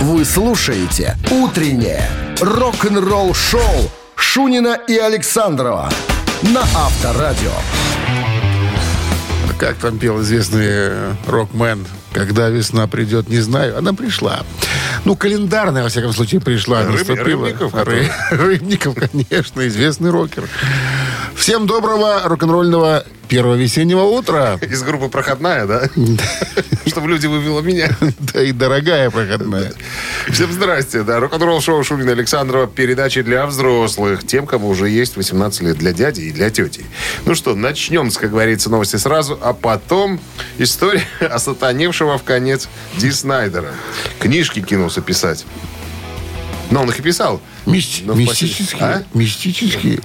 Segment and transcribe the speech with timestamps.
[0.00, 2.08] Вы слушаете «Утреннее
[2.40, 5.90] рок-н-ролл-шоу» Шунина и Александрова
[6.42, 7.52] на Авторадио.
[9.58, 13.78] Как там пел известный э, рокмен, когда весна придет, не знаю.
[13.78, 14.40] Она пришла.
[15.06, 16.82] Ну, календарная, во всяком случае, пришла.
[16.82, 17.46] Рыб- наступила.
[17.46, 20.46] Рыбников, Ры- Рыбников, конечно, известный рокер.
[21.36, 24.58] Всем доброго рок-н-ролльного первого весеннего утра.
[24.62, 25.88] Из группы «Проходная», да?
[26.86, 27.90] Чтобы люди вывело меня.
[28.18, 29.72] Да и дорогая проходная.
[30.30, 31.02] Всем здрасте.
[31.02, 32.66] Да, рок-н-ролл шоу Шунина Александрова.
[32.66, 34.26] Передачи для взрослых.
[34.26, 35.78] Тем, кому уже есть 18 лет.
[35.78, 36.84] Для дяди и для тети.
[37.26, 39.38] Ну что, начнем, с, как говорится, новости сразу.
[39.40, 40.18] А потом
[40.58, 43.72] история осатаневшего в конец Ди Снайдера.
[44.18, 45.44] Книжки кинулся писать.
[46.70, 47.40] Но он их и писал.
[47.66, 48.80] Мисти- Но послед- Мистические.
[48.82, 49.02] А?
[49.12, 50.00] Мистические.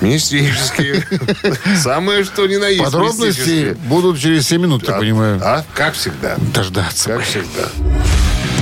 [0.00, 1.06] Мистические.
[1.76, 2.82] Самое что ни на есть.
[2.82, 5.40] Подробности будут через 7 минут, я А- понимаю.
[5.44, 5.64] А?
[5.74, 6.36] Как всегда.
[6.54, 7.08] Дождаться.
[7.10, 7.68] Как всегда.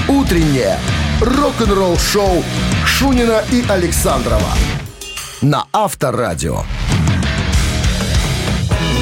[0.09, 0.79] «Утреннее
[1.21, 2.43] рок-н-ролл-шоу»
[2.85, 4.53] Шунина и Александрова
[5.41, 6.65] на Авторадио.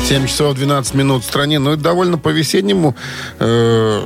[0.06, 1.58] 7 часов 12 минут в стране.
[1.58, 2.94] Ну, это довольно по-весеннему.
[3.38, 4.02] Э,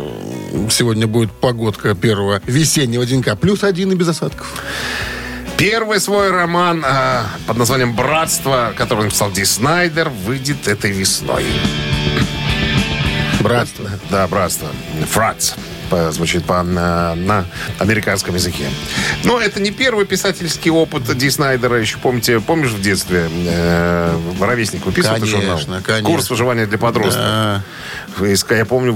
[0.71, 3.37] Сегодня будет погодка первого весеннего денька.
[3.37, 4.47] Плюс один и без осадков.
[5.63, 11.45] Первый свой роман а, под названием «Братство», который написал Ди Снайдер, выйдет этой весной.
[13.39, 13.89] Братство.
[14.11, 14.67] Да, «Братство».
[15.09, 15.55] «Фратс»
[15.93, 17.45] по- звучит по, на, на
[17.79, 18.65] американском языке.
[19.25, 21.79] Но это не первый писательский опыт Ди Снайдера.
[21.79, 25.51] Еще помните, помнишь в детстве э, «Ровесник» выписывал этот журнал?
[25.57, 26.09] Конечно, конечно.
[26.09, 27.23] Курс выживания для подростков.
[27.23, 27.63] Да.
[28.51, 28.93] Я помню,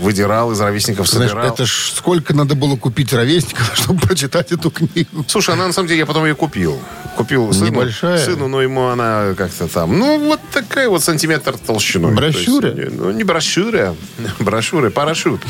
[0.00, 1.52] выдирал из «Ровесников», Знаешь, собирал.
[1.52, 5.24] это ж сколько надо было купить ровесников, чтобы прочитать эту книгу.
[5.28, 6.80] Слушай, она на самом деле, я потом ее купил.
[7.18, 7.66] Купил сыну.
[7.66, 8.16] Небольшая?
[8.24, 12.14] Сыну, но ему она как-то там, ну, вот такая вот сантиметр толщиной.
[12.14, 12.70] Брошюра?
[12.70, 13.96] То есть, ну, не брошюра,
[14.38, 15.40] брошюра, парашют.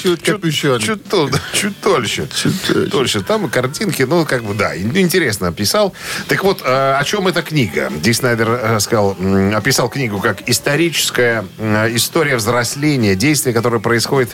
[0.00, 0.78] Чуть капюшон.
[0.78, 2.28] Чуть то- чуть тольше.
[2.32, 3.22] Чуть Тольше.
[3.24, 5.94] Там картинки, ну, как бы, да, ин- интересно описал.
[6.28, 7.90] Так вот, э, о чем эта книга?
[8.00, 9.16] Ди Снайдер э, сказал,
[9.56, 14.30] описал книгу как историческая э, история взросления, действия, которое происходит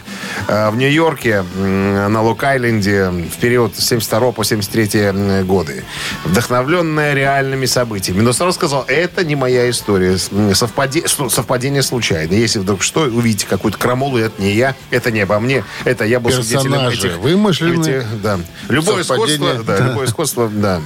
[0.46, 5.84] в Нью-Йорке на Лок-Айленде в период с 72 по 73 годы.
[6.34, 8.20] Вдохновленная реальными событиями.
[8.20, 10.16] Но сразу сказал, это не моя история.
[10.52, 12.32] Совпаде- что- Совпадение случайно.
[12.34, 16.18] Если вдруг что, увидите какую-то крамолу, это не я, это не обо мне, это я
[16.18, 17.18] был свидетелем этих...
[17.18, 17.98] вымышленные.
[17.98, 18.40] этих- да.
[18.68, 19.86] Любое сходство, да, да.
[19.90, 20.80] любое сходство, да.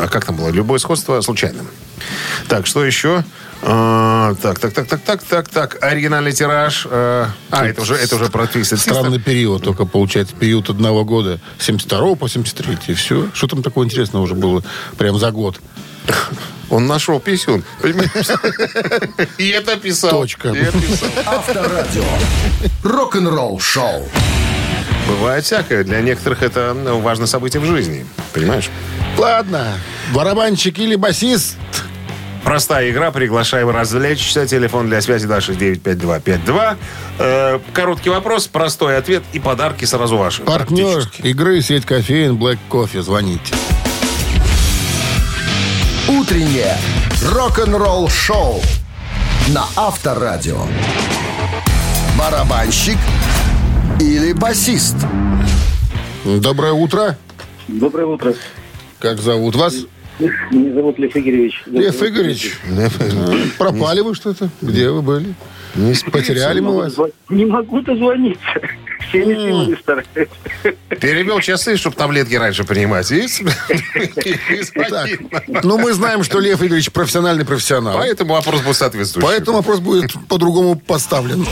[0.00, 0.50] А как там было?
[0.50, 1.66] Любое сходство случайным.
[2.48, 3.24] Так, что еще?
[3.62, 5.82] А, так, так, так, так, так, так, так.
[5.82, 6.86] Оригинальный тираж.
[6.90, 8.76] а, а, это уже, это уже про Sister.
[8.76, 11.40] Странный период, только получается период одного года.
[11.58, 13.28] 72 по 73 все.
[13.34, 14.62] Что там такого интересного уже было
[14.96, 15.60] прям за год?
[16.70, 17.64] Он нашел писюн.
[17.80, 18.10] Понимаешь?
[19.38, 20.10] И это писал.
[20.10, 20.50] Точка.
[20.50, 21.08] И это писал.
[21.26, 22.04] Авторадио.
[22.82, 24.08] Рок-н-ролл-шоу.
[25.08, 25.84] Бывает всякое.
[25.84, 28.06] Для некоторых это ну, важное событие в жизни.
[28.34, 28.70] Понимаешь?
[29.16, 29.78] Ладно,
[30.14, 31.56] барабанщик или басист.
[32.44, 34.46] Простая игра, приглашаем развлечься.
[34.46, 36.76] Телефон для связи 269-5252.
[37.18, 40.42] Э, короткий вопрос, простой ответ и подарки сразу ваши.
[40.42, 43.02] Партнер игры сеть кофеин Black Кофе.
[43.02, 43.54] Звоните.
[46.08, 46.76] Утреннее
[47.22, 48.62] рок-н-ролл-шоу
[49.48, 50.62] на Авторадио.
[52.18, 52.96] Барабанщик
[54.00, 54.96] или басист?
[56.24, 57.16] Доброе утро.
[57.68, 58.34] Доброе утро.
[58.98, 59.74] Как зовут вас?
[60.18, 61.62] Меня зовут Лев Игоревич.
[61.66, 62.54] Лев Игоревич.
[63.56, 64.50] Пропали вы что-то?
[64.60, 65.34] Где вы были?
[66.10, 66.96] Потеряли мы вас?
[67.28, 68.60] Не могу дозвониться.
[69.08, 70.26] Все не стараются.
[71.00, 73.06] Перевел часы, чтобы таблетки раньше принимать.
[73.06, 73.40] Звонит.
[75.64, 77.96] ну мы знаем, что Лев Игоревич профессиональный профессионал.
[77.96, 79.26] Поэтому вопрос был соответствующий.
[79.26, 81.46] Поэтому вопрос будет по-другому поставлен.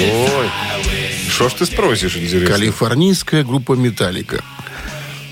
[0.00, 0.50] Ой,
[1.28, 2.54] что ж ты спросишь, интересно?
[2.54, 4.42] Калифорнийская группа «Металлика».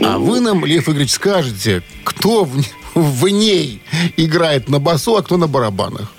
[0.00, 2.62] А вы нам, Лев Игоревич, скажете, кто в,
[2.94, 3.82] в ней
[4.16, 6.12] играет на басу, а кто на барабанах.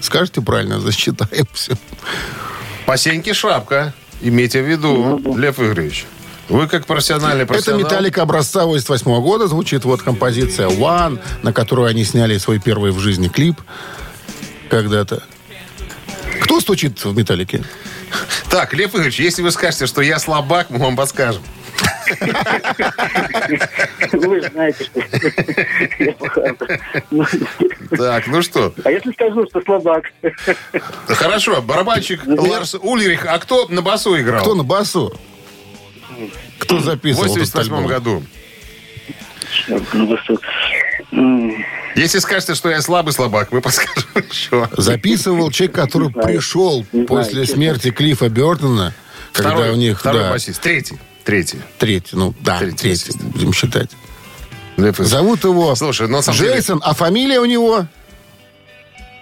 [0.00, 1.74] Скажете правильно, засчитаем все.
[2.86, 3.94] По Сеньке шапка.
[4.20, 6.06] Имейте в виду, Лев Игоревич.
[6.48, 7.82] Вы как профессиональный Это профессионал.
[7.82, 9.46] «Металлика» образца 88 года.
[9.46, 13.60] Звучит вот композиция «One», на которую они сняли свой первый в жизни клип
[14.68, 15.22] когда-то.
[16.42, 17.62] Кто стучит в «Металлике»?
[18.50, 21.42] Так, Лев Игоревич, если вы скажете, что я слабак, мы вам подскажем.
[24.12, 25.00] Вы знаете, что
[25.98, 26.14] я.
[27.10, 27.24] Ну,
[27.96, 30.04] Так, ну что, А если скажу, что слабак?
[31.08, 33.26] хорошо, барабанщик Ларс Ульрих.
[33.26, 34.42] А кто на басу играл?
[34.42, 35.12] Кто на басу?
[36.58, 37.86] Кто В записывал этот 88 альбом?
[37.86, 38.22] году.
[39.92, 40.18] Ну
[41.96, 44.68] Если скажете, что я слабый слабак, мы подскажем еще.
[44.76, 48.94] Записывал человек, который пришел после смерти Клиффа Бертона
[49.32, 50.60] Когда у них, второй да, басист.
[50.60, 50.98] Третий.
[51.24, 51.58] Третий.
[51.78, 53.90] третий, ну да, Третий третий, будем считать.
[54.76, 54.98] Игоревич.
[55.08, 57.86] Зовут его Слушай, ну, на самом деле- Джейсон, а фамилия у него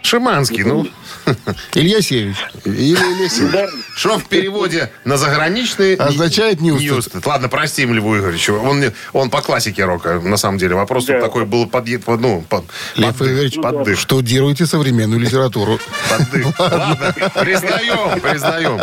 [0.03, 0.87] Шиманский, ну.
[1.75, 2.37] Ильясевич.
[2.65, 3.49] Или Елисей.
[3.97, 5.97] Что в переводе на заграничный...
[5.97, 6.91] Означает Ньюстед.
[6.91, 7.27] Ньюстед.
[7.27, 8.55] Ладно, простим Льву Игоревичу.
[8.55, 10.77] Он, не- он по классике рока, на самом деле.
[10.77, 11.23] Вопрос тут Да.
[11.23, 12.65] такой был подъед, ну, под,
[12.97, 15.79] Лев Игоревич, под дых, Штудируйте современную литературу.
[16.09, 16.47] поддых.
[16.59, 18.81] Ладно, признаем, признаем.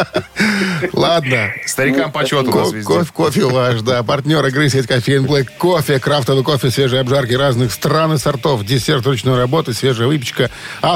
[0.93, 1.51] Ладно.
[1.65, 2.85] Старикам почет у нас везде.
[2.93, 4.03] Кофе, кофе ваш, да.
[4.03, 5.99] Партнер игры сеть кофеин Блэк Кофе.
[5.99, 8.63] Крафтовый кофе, свежие обжарки разных стран и сортов.
[8.65, 10.51] Десерт ручной работы, свежая выпечка.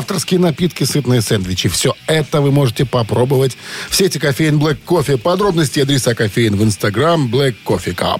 [0.10, 1.70] Авторские напитки, сытные сэндвичи.
[1.70, 3.56] Все это вы можете попробовать
[3.92, 5.18] в сети кофеин Блэк Кофе.
[5.18, 8.20] Подробности и адреса кофеин в инстаграм Black Coffee Cup.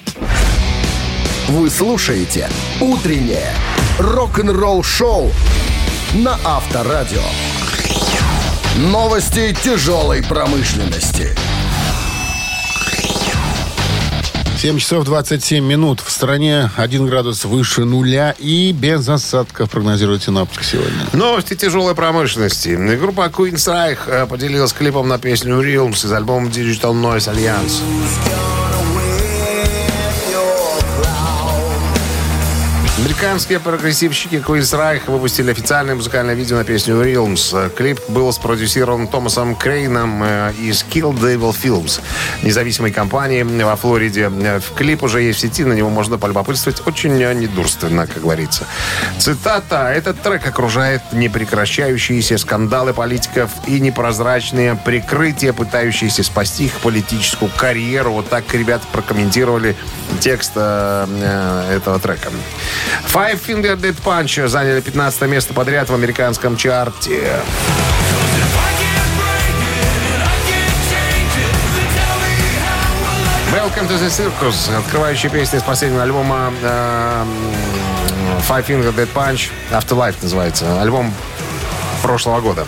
[1.48, 2.48] Вы слушаете
[2.80, 3.56] «Утреннее
[3.98, 5.32] рок-н-ролл-шоу»
[6.14, 7.24] на Авторадио.
[8.78, 11.36] Новости тяжелой промышленности.
[14.60, 16.02] 7 часов 27 минут.
[16.02, 21.08] В стране 1 градус выше нуля и без осадков прогнозируют синоптик сегодня.
[21.14, 22.76] Новости тяжелой промышленности.
[22.98, 28.49] Группа Queen's Reich э, поделилась клипом на песню Realms из альбома Digital Noise Alliance.
[33.20, 37.70] Американские прогрессивщики Queen's Reich выпустили официальное музыкальное видео на песню Realms.
[37.76, 42.00] Клип был спродюсирован Томасом Крейном э, из Kill Devil Films,
[42.44, 44.32] независимой компании во Флориде.
[44.42, 48.22] Э, В клип уже есть в сети, на него можно полюбопытствовать очень э, недурственно, как
[48.22, 48.66] говорится.
[49.18, 49.92] Цитата.
[49.94, 58.14] «Этот трек окружает непрекращающиеся скандалы политиков и непрозрачные прикрытия, пытающиеся спасти их политическую карьеру».
[58.14, 59.76] Вот так ребята прокомментировали
[60.22, 62.30] текст этого трека.
[63.12, 67.42] Five Finger Dead Punch заняли 15 место подряд в американском чарте.
[73.52, 74.78] Welcome to the Circus.
[74.78, 77.26] Открывающая песня из последнего альбома э,
[78.48, 79.50] Five Finger Dead Punch.
[79.72, 80.80] Afterlife называется.
[80.80, 81.12] Альбом
[82.04, 82.68] прошлого года.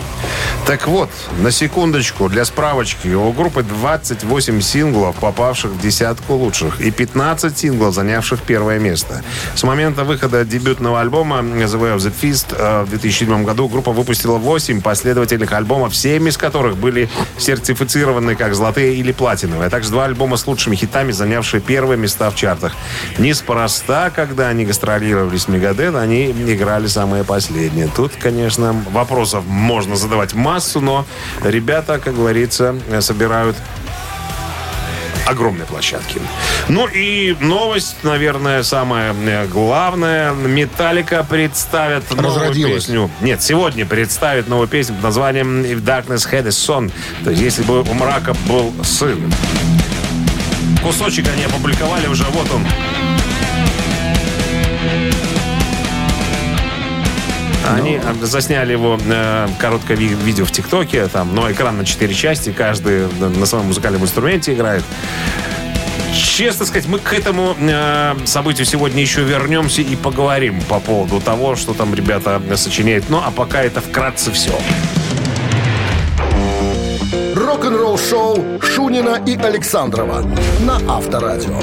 [0.66, 6.92] Так вот, на секундочку, для справочки, у группы 28 синглов, попавших в десятку лучших, и
[6.92, 9.22] 15 синглов, занявших первое место.
[9.56, 13.90] С момента выхода дебютного альбома The Way of the Fist э, в 2007 году группа
[13.90, 19.90] выпустила 8 последовательных альбомов, 7 из которых были сертифицированы как золотые или платиновые, а также
[19.90, 22.72] два альбома с лучшими хитами, занявшие первые места в чартах.
[23.18, 27.88] Неспроста, когда они гастролировали с Мегадет, они играли самые последние.
[27.88, 31.06] Тут, конечно, вопросов можно задавать массу, но
[31.42, 33.56] ребята, как говорится, собирают
[35.26, 36.20] огромной площадки.
[36.68, 40.32] Ну и новость, наверное, самая э, главная.
[40.32, 43.10] Металлика представит новую песню.
[43.20, 46.92] Нет, сегодня представит новую песню под названием «If Darkness Had a Son».
[47.24, 49.32] То есть, если бы у мрака был сын.
[50.82, 52.66] Кусочек они опубликовали уже, вот он.
[57.68, 62.14] Они э, засняли его э, короткое ви- видео в ТикТоке, там, но экран на четыре
[62.14, 64.84] части, каждый на- на своем музыкальном инструменте играет.
[66.14, 71.56] Честно сказать, мы к этому э, событию сегодня еще вернемся и поговорим по поводу того,
[71.56, 73.06] что там ребята сочиняют.
[73.08, 74.52] Ну, а пока это вкратце все.
[77.34, 80.22] Рок-н-ролл-шоу Шунина и Александрова
[80.60, 81.58] на Авторадио.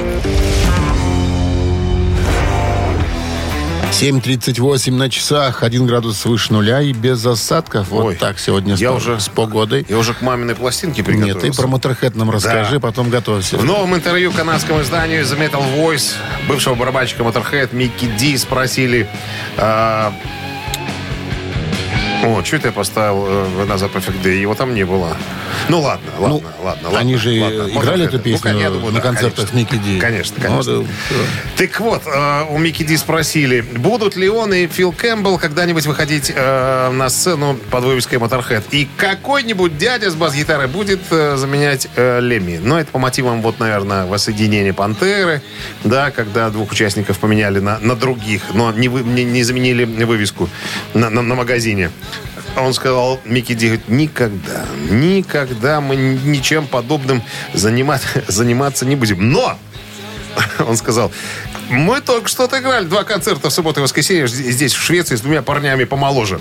[3.90, 7.88] 7.38 на часах, 1 градус выше нуля и без осадков.
[7.88, 9.84] Вот Ой, так сегодня я с- уже- с погодой.
[9.88, 11.60] Я уже к маминой пластинке Нет, ты приготовился.
[11.60, 13.58] про Моторхед нам расскажи, потом готовься.
[13.58, 16.14] В новом интервью канадскому изданию The Metal Voice
[16.48, 19.08] бывшего барабанщика Motorhead Микки Ди спросили...
[19.58, 20.14] а,
[22.22, 24.40] О, что это я поставил э, на Perfect Day?
[24.40, 25.16] Его там не было.
[25.70, 26.98] Ну ладно, ладно, ладно, ладно.
[26.98, 27.70] Они же ладно.
[27.72, 29.52] играли эту песню Ну, думаю, на да, концертах.
[29.54, 29.98] Микки Ди.
[29.98, 30.78] Конечно, Ну, конечно.
[30.82, 31.24] да, всё.
[31.56, 36.30] Так вот, э, у Микки Ди спросили, будут ли он и Фил Кэмпбелл когда-нибудь выходить
[36.34, 38.64] э, на сцену под вывеской Motorhead.
[38.70, 42.60] И какой-нибудь дядя с бас-гитарой будет э, заменять э, Лемми.
[42.62, 45.40] Но это по мотивам, вот, наверное, воссоединения Пантеры,
[45.84, 50.50] да, когда двух участников поменяли на, на других, но не, вы- не, не заменили вывеску
[50.92, 51.90] на, на- на магазине.
[52.56, 57.22] А Он сказал, Микки Ди, говорит, никогда, никогда мы ничем подобным
[57.54, 59.30] занимать, заниматься не будем.
[59.30, 59.56] Но
[60.58, 61.12] он сказал,
[61.68, 65.42] мы только что отыграли два концерта в субботу и воскресенье здесь, в Швеции, с двумя
[65.42, 66.40] парнями помоложе.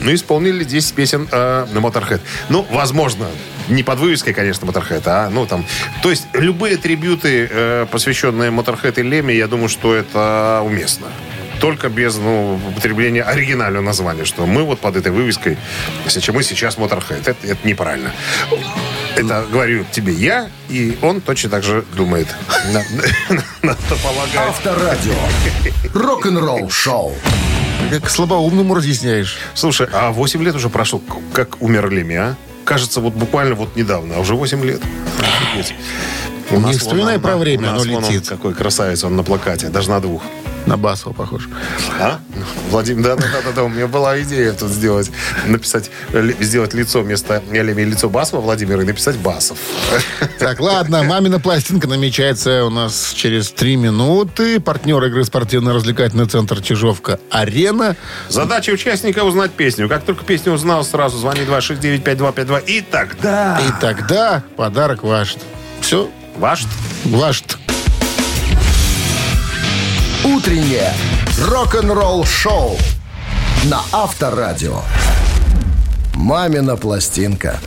[0.00, 2.20] Ну, исполнили 10 песен э, на Motorhead.
[2.48, 3.26] Ну, возможно,
[3.68, 5.64] не под вывеской, конечно, Motorhead, а, ну, там...
[6.02, 11.06] То есть, любые трибюты, э, посвященные Motorhead и Леме, я думаю, что это уместно.
[11.60, 15.56] Только без ну, употребления оригинального названия, что мы вот под этой вывеской,
[16.04, 17.20] если мы сейчас Motorhead.
[17.20, 18.12] Это, это неправильно.
[19.16, 22.28] Это говорю тебе я, и он точно так же думает.
[23.62, 24.36] Надо полагать.
[24.36, 25.14] Авторадио.
[25.94, 27.14] Рок-н-ролл шоу.
[27.90, 29.38] Как слабоумному разъясняешь.
[29.54, 31.00] Слушай, а 8 лет уже прошло,
[31.32, 32.36] как умер Леми, а?
[32.64, 34.82] Кажется, вот буквально вот недавно, а уже 8 лет.
[35.20, 35.74] Офигеть.
[36.50, 38.28] У Не вспоминай про время, оно летит.
[38.28, 40.22] какой красавец он на плакате, даже на двух.
[40.66, 41.48] На Басова похож.
[42.00, 42.18] А?
[42.70, 45.10] Владимир, да, да, да, да, да, у меня была идея тут сделать,
[45.46, 45.90] написать,
[46.40, 49.58] сделать лицо вместо Леми, лицо Басова Владимира и написать Басов.
[50.38, 54.60] Так, ладно, мамина пластинка намечается у нас через три минуты.
[54.60, 57.96] Партнер игры спортивно-развлекательный центр Чижовка-Арена.
[58.28, 59.88] Задача участника узнать песню.
[59.88, 62.64] Как только песню узнал, сразу звони 269-5252.
[62.66, 63.60] И тогда...
[63.60, 65.36] И тогда подарок ваш.
[65.80, 66.66] Все, Ваш
[67.04, 67.42] ваш.
[70.26, 70.92] Утреннее
[71.40, 72.76] рок-н-ролл шоу
[73.66, 74.80] на Авторадио.
[76.14, 77.60] Мамина пластинка.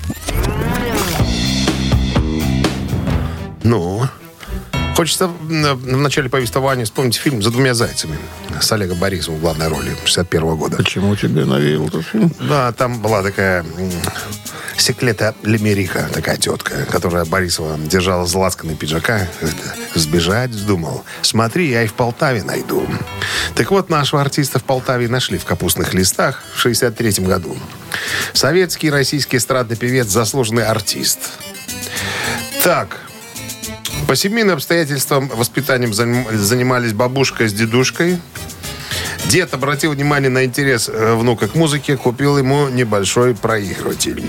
[3.64, 4.08] Ну,
[4.98, 8.18] хочется м, в начале повествования вспомнить фильм «За двумя зайцами»
[8.60, 10.76] с Олегом Борисовым в главной роли 61 года.
[10.76, 12.34] Почему тебе навеял этот фильм?
[12.42, 13.64] Да, там была такая
[14.80, 19.28] Секлета Лемериха, такая тетка, которая Борисова держала заласканный пиджака.
[19.42, 21.04] Это, Сбежать вздумал.
[21.22, 22.88] Смотри, я и в Полтаве найду.
[23.56, 27.58] Так вот, нашего артиста в Полтаве нашли в капустных листах в 63 году.
[28.34, 31.20] Советский российский эстрадный певец, заслуженный артист.
[32.64, 33.02] Так,
[34.08, 38.20] по семейным обстоятельствам воспитанием заним- занимались бабушка с дедушкой.
[39.26, 44.24] Дед обратил внимание на интерес э, внука к музыке, купил ему небольшой проигрыватель.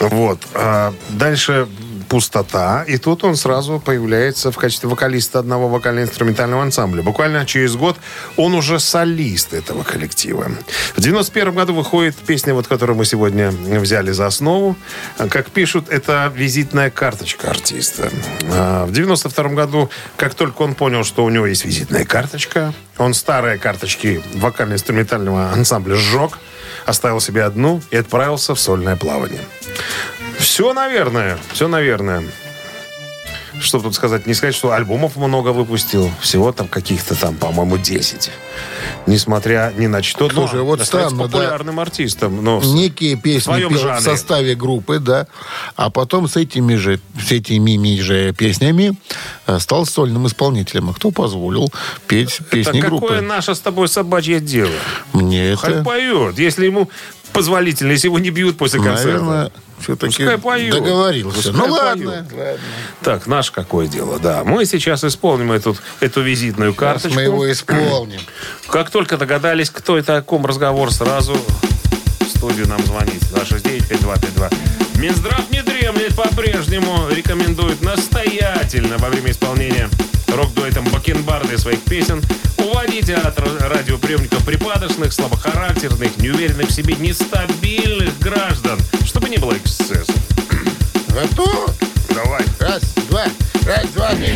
[0.00, 0.40] Вот.
[0.54, 1.68] А дальше
[2.08, 2.84] пустота.
[2.84, 7.02] И тут он сразу появляется в качестве вокалиста одного вокально-инструментального ансамбля.
[7.02, 7.96] Буквально через год
[8.36, 10.50] он уже солист этого коллектива.
[10.96, 14.76] В 91 году выходит песня, вот, которую мы сегодня взяли за основу.
[15.30, 18.10] Как пишут, это визитная карточка артиста.
[18.50, 23.14] А В 92 году, как только он понял, что у него есть визитная карточка, он
[23.14, 26.38] старые карточки вокально-инструментального ансамбля сжег,
[26.86, 29.42] оставил себе одну и отправился в сольное плавание.
[30.38, 31.38] Все, наверное.
[31.52, 32.24] Все, наверное.
[33.60, 34.26] Что тут сказать?
[34.26, 36.10] Не сказать, что альбомов много выпустил.
[36.20, 38.30] Всего там каких-то там, по-моему, 10.
[39.06, 40.28] Несмотря ни на что.
[40.30, 41.24] Слушай, но вот странно, да.
[41.24, 42.44] популярным артистом.
[42.44, 45.26] Но Некие песни пел в составе группы, да,
[45.76, 48.96] а потом с этими же, с этими же песнями
[49.46, 50.90] э, стал сольным исполнителем.
[50.90, 51.72] А кто позволил
[52.06, 53.20] петь песни какое группы?
[53.20, 54.70] наше с тобой собачье дело?
[55.12, 56.38] Мне Хай это, поет.
[56.38, 56.88] Если ему
[57.32, 59.06] позволительно, если его не бьют после концерта.
[59.24, 61.52] наверное, все-таки договорился.
[61.52, 62.56] Пускай ну ладно, ладно.
[63.02, 64.44] Так, наше какое дело, да.
[64.44, 67.14] Мы сейчас исполним эту, эту визитную Сейчас карточку.
[67.14, 68.20] мы его исполним.
[68.68, 71.34] Как только догадались, кто это, о ком разговор, сразу
[72.20, 73.22] в студию нам звонить.
[73.32, 74.54] 269-5252.
[74.98, 77.08] Минздрав не дремлет по-прежнему.
[77.10, 79.88] Рекомендует настоятельно во время исполнения
[80.28, 82.22] рок-дуэтом Бакенбарды своих песен
[82.58, 90.14] уводите от ра- радиоприемников припадочных, слабохарактерных, неуверенных в себе, нестабильных граждан, чтобы не было эксцессов.
[91.08, 91.70] Готов?
[92.14, 92.42] Давай.
[92.58, 93.24] Раз, два,
[93.66, 94.32] раз, два, три.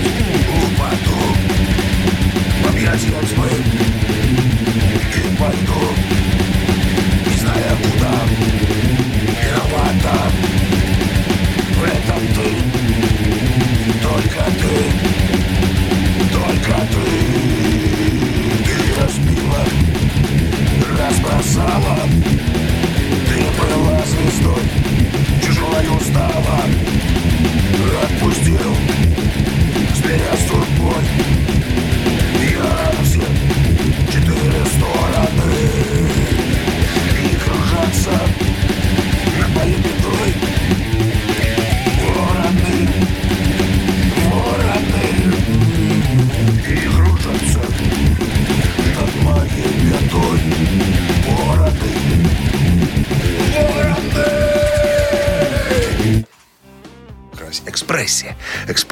[2.82, 3.06] Крась-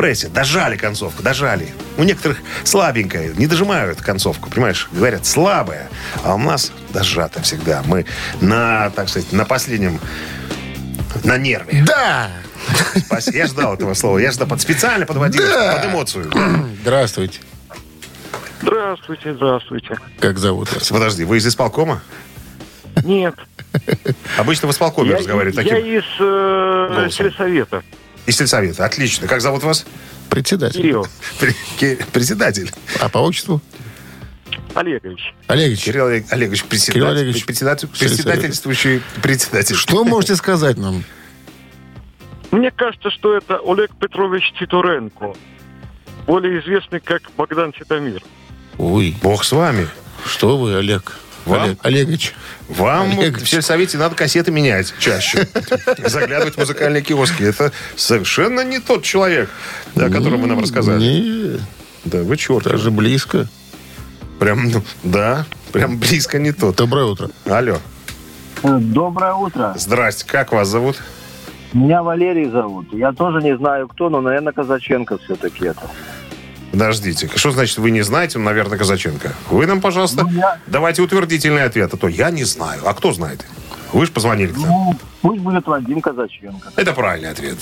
[0.00, 0.30] Экспрессия.
[0.30, 1.69] Дожали концовку, дожали.
[1.99, 4.88] У некоторых слабенькая, не дожимают концовку, понимаешь?
[4.92, 5.90] Говорят, слабая.
[6.25, 7.83] А у нас дожата всегда.
[7.85, 8.07] Мы
[8.40, 10.00] на, так сказать, на последнем,
[11.23, 11.85] на нерве.
[11.87, 12.30] Да!
[12.97, 13.37] Спасибо.
[13.37, 14.16] Я ждал этого слова.
[14.16, 15.76] Я ждал, под, специально подводил Да.
[15.76, 16.33] под эмоцию.
[16.80, 17.40] Здравствуйте.
[18.62, 19.99] Здравствуйте, здравствуйте.
[20.19, 20.88] Как зовут вас?
[20.88, 22.00] Подожди, вы из исполкома?
[23.04, 23.35] Нет,
[24.38, 27.83] Обычно в исполкоме я, разговаривают я из э, сельсовета.
[28.31, 28.85] Из сельсовета.
[28.85, 29.27] Отлично.
[29.27, 29.85] Как зовут вас?
[30.29, 30.81] Председатель.
[30.81, 31.05] Кирилл.
[32.13, 32.71] Председатель.
[33.01, 33.61] А по отчеству?
[34.75, 35.35] Олегович.
[35.49, 39.75] Олегович, Кирилл Олег- Олегович, председатель, Кирилл Олегович, председатель- председательствующий председатель.
[39.75, 41.03] что можете сказать нам?
[42.53, 45.35] Мне кажется, что это Олег Петрович Титоренко,
[46.29, 48.23] более известный как Богдан Титамир.
[48.79, 49.89] Ой, Бог с вами.
[50.25, 51.17] что вы, Олег?
[51.47, 51.63] Вам?
[51.63, 52.35] Олег, Олегович.
[52.69, 53.43] Вам Олегович.
[53.47, 55.49] в сельсовете надо кассеты менять чаще.
[55.99, 57.43] Заглядывать в музыкальные киоски.
[57.43, 59.49] Это совершенно не тот человек,
[59.97, 60.99] о котором вы нам рассказали.
[61.01, 61.61] Не,
[62.05, 62.65] Да вы черт.
[62.65, 63.49] даже близко.
[64.39, 66.77] Прям, ну, да, прям близко не тот.
[66.77, 67.31] Доброе утро.
[67.47, 67.79] Алло.
[68.63, 69.75] Доброе утро.
[69.77, 70.97] Здрасте, как вас зовут?
[71.73, 72.93] Меня Валерий зовут.
[72.93, 75.83] Я тоже не знаю кто, но, наверное, Казаченко все-таки это.
[76.73, 78.39] Подождите, что значит вы не знаете?
[78.39, 79.33] Ну, наверное, Казаченко.
[79.50, 81.93] Вы нам, пожалуйста, Ну, я- давайте утвердительный ответ.
[81.93, 82.81] А то я не знаю.
[82.89, 83.45] А кто знает?
[83.93, 84.69] Вы же позвонили к нам.
[84.69, 86.71] Ну, пусть будет Вадим Казаченко.
[86.77, 87.57] Это правильный ответ.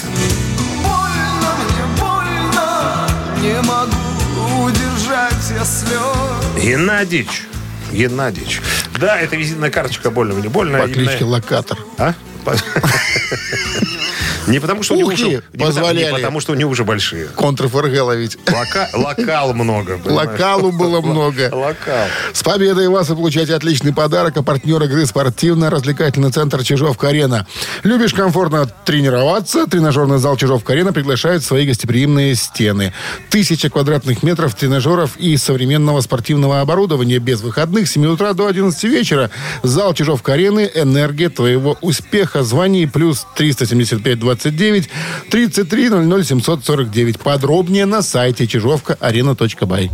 [0.83, 3.09] Больно мне, больно,
[3.41, 6.62] не могу удержать я слез.
[6.62, 7.47] Геннадьевич.
[7.93, 8.61] Геннадьевич.
[9.00, 10.79] Да, это визитная карточка больно мне больно.
[10.81, 11.79] По кличке Локатор.
[11.97, 12.12] А?
[14.49, 15.31] Не потому, что у него Ухи уже...
[15.35, 16.05] не потому- позволяли.
[16.07, 17.26] Не потому, что у него уже большие.
[17.26, 18.38] Контр-ФРГ ловить.
[18.47, 19.99] Лока- Локал много.
[19.99, 20.31] понимаешь?
[20.31, 21.50] Локалу было много.
[21.52, 22.07] Локал.
[22.33, 24.37] С победой вас вы получаете отличный подарок.
[24.37, 27.47] А партнер игры спортивно-развлекательный центр Чижовка-Арена.
[27.83, 29.67] Любишь комфортно тренироваться?
[29.67, 32.93] Тренажерный зал Чижовка-Арена приглашает в свои гостеприимные стены.
[33.31, 38.85] Тысяча квадратных метров тренажеров и современного спортивного оборудования без выходных с 7 утра до 11
[38.85, 39.31] вечера.
[39.62, 42.43] Зал Чижовка-Арены «Энергия твоего успеха».
[42.43, 44.88] Звони плюс 375 29
[45.30, 47.18] 33 00 749.
[47.18, 49.90] Подробнее на сайте чижовка-арена.бай.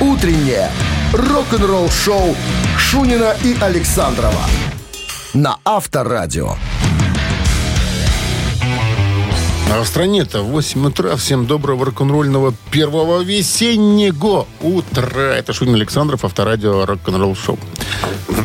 [0.00, 0.70] Утреннее
[1.12, 2.34] рок-н-ролл-шоу
[2.78, 4.46] Шунина и Александрова
[5.34, 6.56] на Авторадио.
[9.74, 11.16] А в стране-то 8 утра.
[11.16, 15.34] Всем доброго рок-н-ролльного первого весеннего утра.
[15.34, 17.58] Это Шунин Александров, авторадио рок-н-ролл шоу.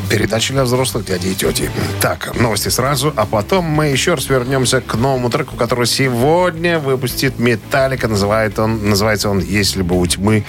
[0.10, 1.70] Передача для взрослых дядей и тети.
[2.00, 7.40] Так, новости сразу, а потом мы еще раз вернемся к новому треку, который сегодня выпустит
[7.40, 8.08] Металлика.
[8.08, 10.46] Называет он, называется он «Если бы у тьмы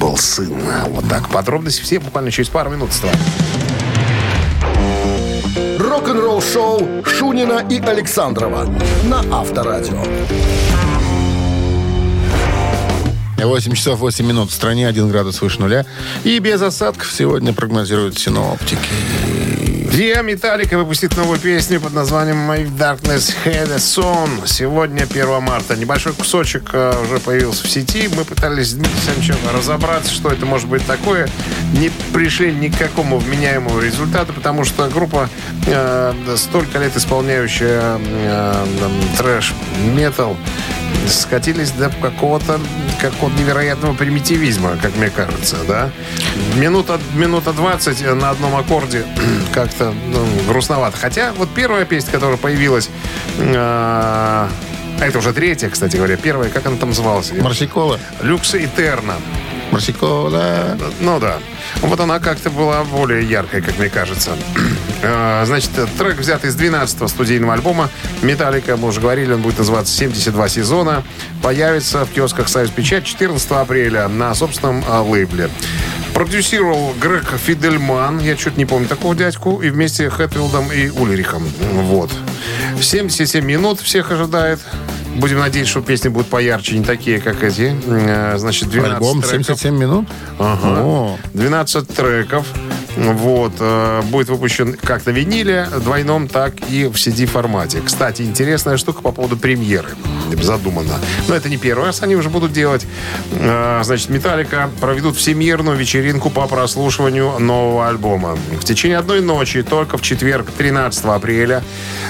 [0.00, 0.52] был сын».
[0.88, 1.28] Вот так.
[1.28, 3.02] Подробности все буквально через пару минут с.
[5.98, 10.00] Рок-н-ролл-шоу Шунина и Александрова на Авторадио.
[13.36, 15.84] 8 часов 8 минут в стране, 1 градус выше нуля.
[16.22, 18.78] И без осадков сегодня прогнозируют синоптики.
[19.90, 24.46] Диа Металлика выпустит новую песню под названием «My Darkness Had a Song».
[24.46, 25.76] Сегодня, 1 марта.
[25.76, 28.08] Небольшой кусочек э, уже появился в сети.
[28.14, 31.28] Мы пытались с Дмитрием Александровичем разобраться, что это может быть такое.
[31.72, 35.30] Не пришли ни к какому вменяемому результату, потому что группа,
[35.66, 40.36] э, столько лет исполняющая э, там, трэш-метал,
[41.06, 42.60] скатились до какого-то
[43.00, 45.90] какого невероятного примитивизма, как мне кажется, да.
[46.56, 49.04] Минута, минута 20 на одном аккорде
[49.52, 50.96] как-то ну, грустновато.
[50.96, 52.90] Хотя вот первая песня, которая появилась,
[53.38, 54.48] э, а
[55.00, 57.32] это уже третья, кстати говоря, первая, как она там называлась?
[57.32, 58.00] Марсикола.
[58.20, 59.14] Люкс Этерна.
[59.70, 60.76] Марсикола.
[61.00, 61.38] Ну да.
[61.80, 64.32] Вот она как-то была более яркой, как мне кажется.
[65.02, 67.88] Э, Значит, трек взят из 12-го студийного альбома
[68.22, 68.76] «Металлика».
[68.76, 71.02] Мы уже говорили, он будет называться «72 сезона».
[71.42, 75.50] Появится в киосках «Союз Печать» 14 апреля на собственном э, лейбле.
[76.14, 78.18] Продюсировал Грег Фидельман.
[78.18, 79.62] Я чуть не помню такого дядьку.
[79.62, 81.44] И вместе с Хэтфилдом и Ульрихом.
[81.72, 82.10] Вот.
[82.80, 84.58] 77 минут всех ожидает.
[85.14, 87.76] Будем надеяться, что песни будут поярче, не такие, как эти.
[87.86, 89.30] Э, Значит, 12 Альбом треков.
[89.46, 90.08] 77 минут.
[90.38, 90.80] Ага.
[90.82, 91.18] О.
[91.34, 92.46] 12 треков.
[92.98, 93.52] Вот.
[93.60, 97.80] э, Будет выпущен как на виниле двойном, так и в CD-формате.
[97.84, 99.88] Кстати, интересная штука по поводу премьеры.
[100.36, 100.94] Задумано.
[101.28, 102.86] Но это не первый раз они уже будут делать.
[103.32, 108.36] Э, Значит, Металлика проведут всемирную вечеринку по прослушиванию нового альбома.
[108.60, 111.62] В течение одной ночи, только в четверг, 13 апреля,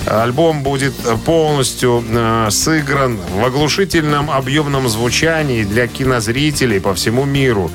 [0.07, 7.71] альбом будет полностью э, сыгран в оглушительном объемном звучании для кинозрителей по всему миру.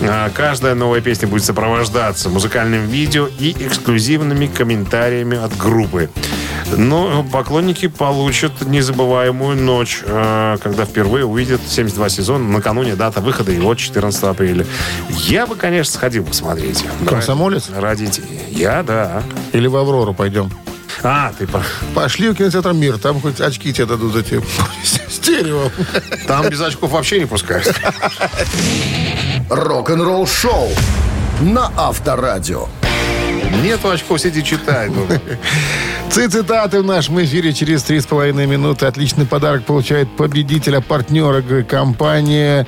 [0.00, 6.10] Э, Каждая новая песня будет сопровождаться музыкальным видео и эксклюзивными комментариями от группы.
[6.76, 12.44] Но поклонники получат незабываемую ночь, э, когда впервые увидят 72 сезона.
[12.48, 14.66] Накануне дата выхода его 14 апреля.
[15.08, 16.84] Я бы, конечно, сходил посмотреть.
[17.06, 17.70] Комсомолец?
[17.70, 18.24] Ради детей.
[18.50, 19.22] Я, да.
[19.52, 20.50] Или в Аврору пойдем.
[21.02, 21.62] А, ты про-
[21.94, 22.98] Пошли в кинотеатр «Мир».
[22.98, 24.42] Там хоть очки тебе дадут эти
[25.08, 25.70] стерео.
[26.26, 27.72] Там без очков вообще не пускают.
[29.48, 30.68] Рок-н-ролл-шоу
[31.40, 32.66] на Авторадио.
[33.62, 34.90] Нету очков, сиди читай.
[36.10, 38.86] Цитаты в нашем эфире через 3,5 минуты.
[38.86, 42.66] Отличный подарок получает победителя, партнера игры компания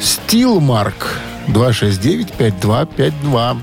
[0.00, 1.20] Стилмарк.
[1.48, 3.58] 269-5252.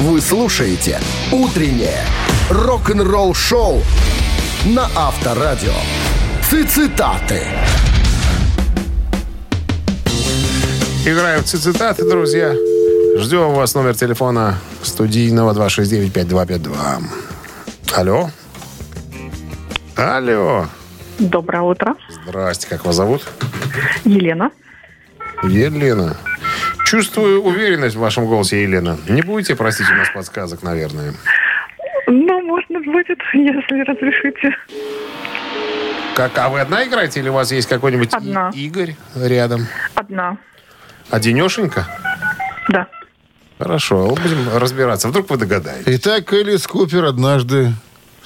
[0.00, 1.00] Вы слушаете
[1.32, 2.00] «Утреннее
[2.50, 3.82] рок-н-ролл-шоу»
[4.66, 5.72] на Авторадио.
[6.50, 7.42] Цитаты.
[11.04, 12.54] Играем в цитаты, друзья.
[13.18, 13.74] Ждем вас.
[13.74, 17.25] Номер телефона студийного 269-5252.
[17.96, 18.28] Алло.
[19.96, 20.66] Алло.
[21.18, 21.94] Доброе утро.
[22.10, 22.66] Здрасте.
[22.68, 23.26] Как вас зовут?
[24.04, 24.50] Елена.
[25.44, 26.14] Елена.
[26.84, 28.98] Чувствую уверенность в вашем голосе, Елена.
[29.08, 31.14] Не будете просить у нас подсказок, наверное.
[32.06, 34.54] Ну, можно будет, если разрешите.
[36.14, 38.50] Как, а вы одна играете или у вас есть какой-нибудь И- Одна.
[38.54, 39.66] Игорь рядом?
[39.94, 40.36] Одна.
[41.10, 41.86] Одинешенька?
[42.68, 42.88] Да.
[43.58, 45.08] Хорошо, будем разбираться.
[45.08, 45.84] Вдруг вы догадаетесь.
[45.86, 47.72] Итак, Элис Купер однажды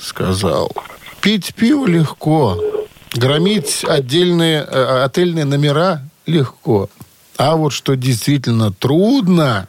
[0.01, 0.73] сказал,
[1.21, 6.89] пить пиво легко, громить отдельные э, отельные номера легко.
[7.37, 9.69] А вот что действительно трудно,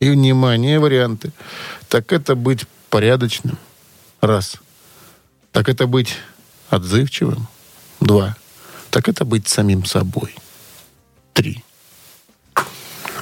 [0.00, 1.32] и, внимание, варианты,
[1.88, 3.58] так это быть порядочным.
[4.20, 4.56] Раз.
[5.52, 6.16] Так это быть
[6.68, 7.46] отзывчивым.
[8.00, 8.36] Два.
[8.90, 10.34] Так это быть самим собой.
[11.32, 11.64] Три.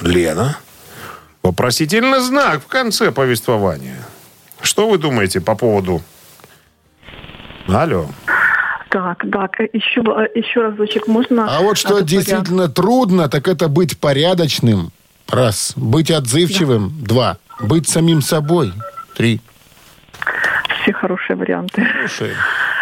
[0.01, 0.57] Лена.
[1.41, 4.05] Вопросительный знак в конце повествования.
[4.61, 6.01] Что вы думаете по поводу...
[7.73, 8.05] Алло.
[8.89, 11.47] Так, так, еще, э, еще разочек можно?
[11.49, 14.91] А вот что действительно трудно, так это быть порядочным.
[15.29, 15.73] Раз.
[15.75, 16.93] Быть отзывчивым.
[17.01, 17.37] Два.
[17.59, 18.71] Быть самим собой.
[19.15, 19.41] Три.
[20.83, 21.87] Все хорошие варианты.
[22.01, 22.33] Слушай,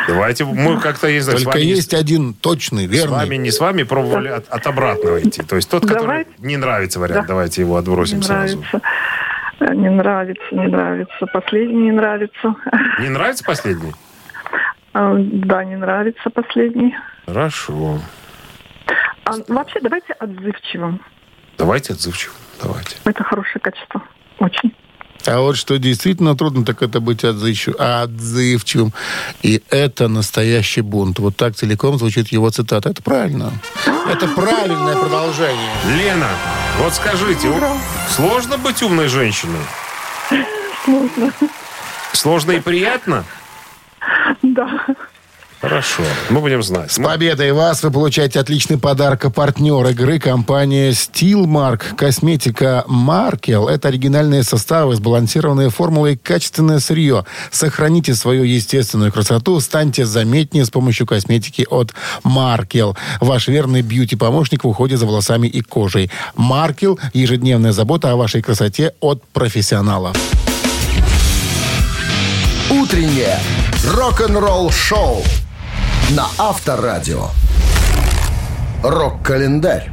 [0.07, 3.17] Давайте мы как-то, не с только вами, есть один точный, с верный.
[3.17, 5.43] вами, не с вами пробовали от, от обратного идти.
[5.43, 6.31] То есть тот, который Давайте.
[6.39, 7.27] не нравится вариант, Да.
[7.27, 8.57] давайте его Не отбросим сразу.
[8.57, 8.81] нравится.
[9.59, 11.25] Э, Не нравится, не нравится.
[11.31, 12.55] Последний не нравится.
[12.99, 13.93] Не нравится последний?
[14.93, 16.95] А, Да, не нравится последний.
[17.25, 17.99] Хорошо.
[19.25, 20.99] А вообще давайте отзывчивым.
[21.57, 22.35] Давайте отзывчивым.
[22.61, 22.97] Давайте.
[23.05, 24.01] Это хорошее качество.
[24.39, 24.73] Очень.
[25.27, 28.91] А вот что действительно трудно, так это быть отзывчив- отзывчивым.
[29.43, 31.19] И это настоящий бунт.
[31.19, 32.89] Вот так целиком звучит его цитата.
[32.89, 33.51] Это правильно.
[34.09, 35.69] Это правильное продолжение.
[35.97, 36.27] Лена,
[36.79, 37.59] вот скажите, у-
[38.09, 39.61] сложно быть умной женщиной?
[40.83, 41.31] Сложно.
[42.13, 43.23] Сложно и приятно?
[44.41, 44.85] Да.
[45.61, 46.01] Хорошо.
[46.31, 46.91] Мы будем знать.
[46.91, 47.83] С победой вас!
[47.83, 49.25] Вы получаете отличный подарок.
[49.25, 51.95] А Партнер игры компания Steelmark.
[51.95, 53.67] Косметика Маркел.
[53.67, 57.25] Это оригинальные составы, сбалансированные формулы и качественное сырье.
[57.51, 59.59] Сохраните свою естественную красоту.
[59.59, 62.97] Станьте заметнее с помощью косметики от Маркел.
[63.19, 66.09] Ваш верный бьюти-помощник в уходе за волосами и кожей.
[66.35, 66.99] Маркел.
[67.13, 70.17] Ежедневная забота о вашей красоте от профессионалов.
[72.71, 73.37] Утреннее
[73.85, 75.21] рок-н-ролл-шоу
[76.11, 77.27] на Авторадио.
[78.81, 79.91] Рок-календарь.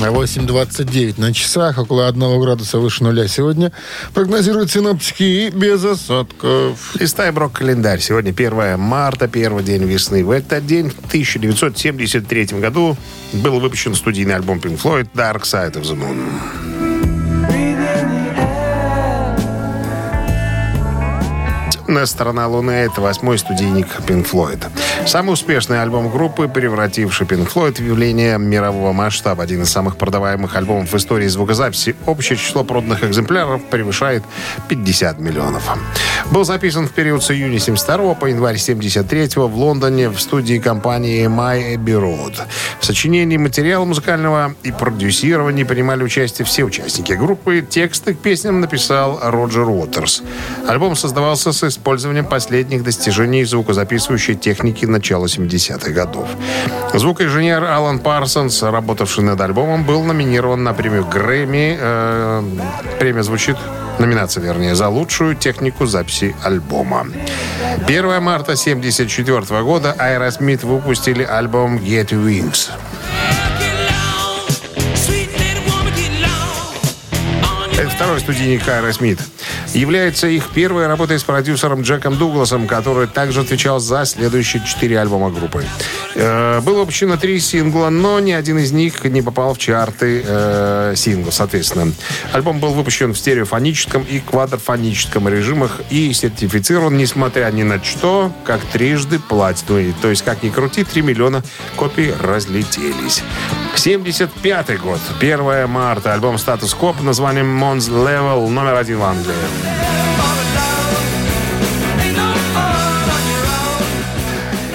[0.00, 3.70] На 8.29 на часах, около 1 градуса выше нуля сегодня.
[4.14, 6.96] Прогнозируют синоптики и без осадков.
[6.98, 8.00] Листаем рок-календарь.
[8.00, 10.24] Сегодня 1 марта, первый день весны.
[10.24, 12.96] В этот день, в 1973 году,
[13.32, 16.75] был выпущен студийный альбом Pink Floyd «Dark Side of the Moon».
[21.96, 24.62] «Темная сторона Луны»— это восьмой студийник Pink Floyd.
[25.06, 29.44] Самый успешный альбом группы, превративший Pink Floyd в явление мирового масштаба.
[29.44, 31.96] Один из самых продаваемых альбомов в истории звукозаписи.
[32.04, 34.24] Общее число проданных экземпляров превышает
[34.68, 35.62] 50 миллионов.
[36.30, 41.26] Был записан в период с июня 72 по январь 73 в Лондоне в студии компании
[41.26, 42.34] My Abbey Road.
[42.78, 47.64] В сочинении материала музыкального и продюсировании принимали участие все участники группы.
[47.66, 50.22] Тексты к песням написал Роджер Уотерс.
[50.68, 51.85] Альбом создавался с использованием
[52.24, 56.28] последних достижений звукозаписывающей техники начала 70-х годов.
[56.94, 61.78] Звукоинженер Алан Парсонс, работавший над альбомом, был номинирован на премию Грэмми.
[61.80, 62.42] Э,
[62.98, 63.56] премия звучит
[63.98, 67.06] Номинация, вернее, за лучшую технику записи альбома.
[67.86, 72.70] 1 марта 1974 года Aerosmith выпустили альбом Get Wings.
[77.78, 79.20] Это второй студийник Aerosmith.
[79.76, 85.28] Является их первой работой с продюсером Джеком Дугласом, который также отвечал за следующие четыре альбома
[85.28, 85.66] группы.
[86.18, 90.94] Э, было выпущено три сингла, но ни один из них не попал в чарты э,
[90.96, 91.92] синглов, соответственно.
[92.32, 98.60] Альбом был выпущен в стереофоническом и квадрофоническом режимах и сертифицирован, несмотря ни на что, как
[98.64, 99.94] трижды платиновый.
[100.00, 101.42] То есть, как ни крути, 3 миллиона
[101.76, 103.22] копий разлетелись.
[103.74, 109.34] 75 год, 1 марта, альбом «Статус Коп» названием «Mons Level» номер один в Англии.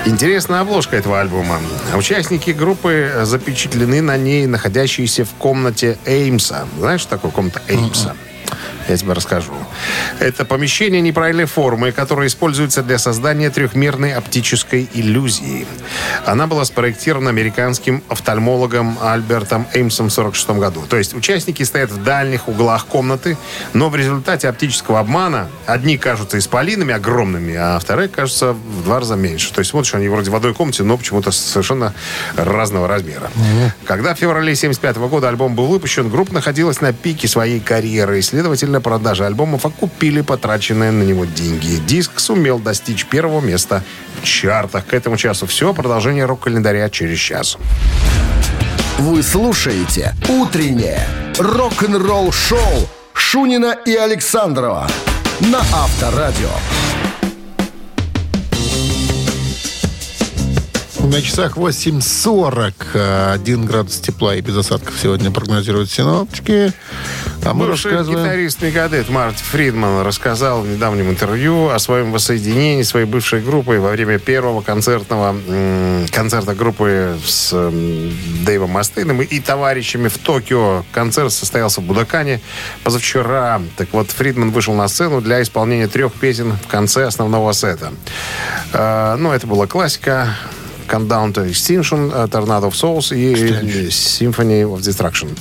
[0.03, 1.59] Интересная обложка этого альбома.
[1.95, 6.65] Участники группы запечатлены на ней, находящиеся в комнате Эймса.
[6.79, 8.15] Знаешь, что такое комната Эймса?
[8.87, 9.53] Я тебе расскажу.
[10.19, 15.65] Это помещение неправильной формы, которое используется для создания трехмерной оптической иллюзии.
[16.25, 20.83] Она была спроектирована американским офтальмологом Альбертом Эймсом в 1946 году.
[20.89, 23.37] То есть участники стоят в дальних углах комнаты,
[23.73, 29.15] но в результате оптического обмана одни кажутся исполинами огромными, а вторые кажутся в два раза
[29.15, 29.53] меньше.
[29.53, 31.93] То есть смотришь, они вроде в одной комнате, но почему-то совершенно
[32.35, 33.29] разного размера.
[33.85, 38.21] Когда в феврале 1975 года альбом был выпущен, группа находилась на пике своей карьеры, и,
[38.41, 41.75] следовательно, продажи альбомов окупили потраченные на него деньги.
[41.85, 43.83] Диск сумел достичь первого места
[44.19, 44.87] в чартах.
[44.87, 45.75] К этому часу все.
[45.75, 47.59] Продолжение рок-календаря через час.
[48.97, 54.87] Вы слушаете «Утреннее рок-н-ролл-шоу» Шунина и Александрова
[55.41, 56.49] на Авторадио.
[60.99, 63.33] На часах 8.40.
[63.33, 66.73] Один градус тепла и без осадков сегодня прогнозируют синоптики.
[67.43, 68.23] А мы Бывший рассказываем...
[68.23, 73.89] гитарист Мегадет Март Фридман рассказал в недавнем интервью о своем воссоединении своей бывшей группой во
[73.89, 75.35] время первого концертного
[76.11, 77.51] концерта группы с
[78.45, 80.85] Дэйвом Мастейном и товарищами в Токио.
[80.91, 82.41] Концерт состоялся в Будакане
[82.83, 83.59] позавчера.
[83.75, 87.91] Так вот, Фридман вышел на сцену для исполнения трех песен в конце основного сета.
[88.71, 90.35] Э, ну, это была классика.
[90.87, 93.33] Countdown to Extinction, Tornado of Souls и
[93.89, 95.37] Symphony of Destruction.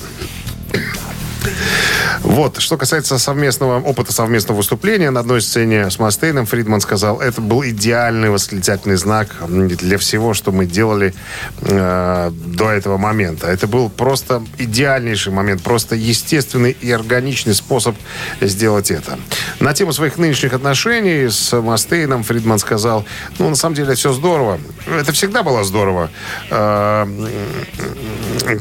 [2.21, 7.41] Вот, что касается совместного опыта совместного выступления на одной сцене с Мастейном, Фридман сказал, это
[7.41, 11.13] был идеальный восклицательный знак для всего, что мы делали
[11.61, 13.47] э, до этого момента.
[13.47, 17.95] Это был просто идеальнейший момент, просто естественный и органичный способ
[18.41, 19.19] сделать это.
[19.59, 23.05] На тему своих нынешних отношений с Мастейном Фридман сказал,
[23.39, 24.59] ну, на самом деле, все здорово.
[24.87, 26.09] Это всегда было здорово.
[26.49, 27.05] Э,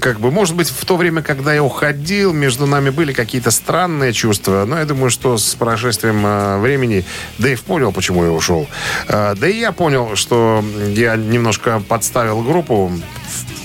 [0.00, 4.12] как бы, может быть, в то время, когда я уходил, между нами были какие-то странные
[4.12, 7.04] чувства, но я думаю, что с прошествием э, времени
[7.38, 8.68] Дэйв понял, почему я ушел.
[9.08, 12.92] Э, да и я понял, что я немножко подставил группу,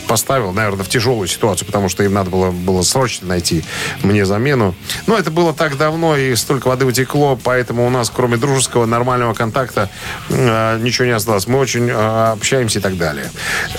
[0.07, 3.63] поставил, наверное, в тяжелую ситуацию, потому что им надо было, было срочно найти
[4.03, 4.75] мне замену.
[5.07, 9.33] Но это было так давно, и столько воды утекло, поэтому у нас, кроме дружеского, нормального
[9.33, 9.89] контакта,
[10.29, 11.47] э, ничего не осталось.
[11.47, 13.29] Мы очень э, общаемся и так далее.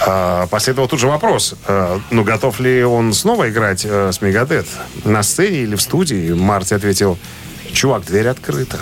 [0.07, 4.67] Э, последовал тут же вопрос, э, ну, готов ли он снова играть э, с Мегадет
[5.05, 6.33] на сцене или в студии?
[6.33, 7.19] Марти ответил,
[7.73, 8.79] чувак, дверь открыта.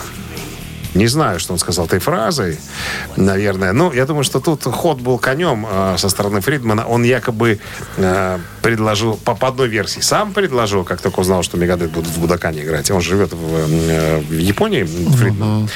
[0.95, 2.59] Не знаю, что он сказал этой фразой,
[3.17, 3.73] наверное.
[3.73, 6.87] Но я думаю, что тут ход был конем э, со стороны Фридмана.
[6.87, 7.59] Он якобы
[7.97, 12.21] э, предложил, по, по одной версии, сам предложил, как только узнал, что Мегадет будут в
[12.21, 12.91] Будакане играть.
[12.91, 15.69] Он живет в, э, в Японии, Фридман.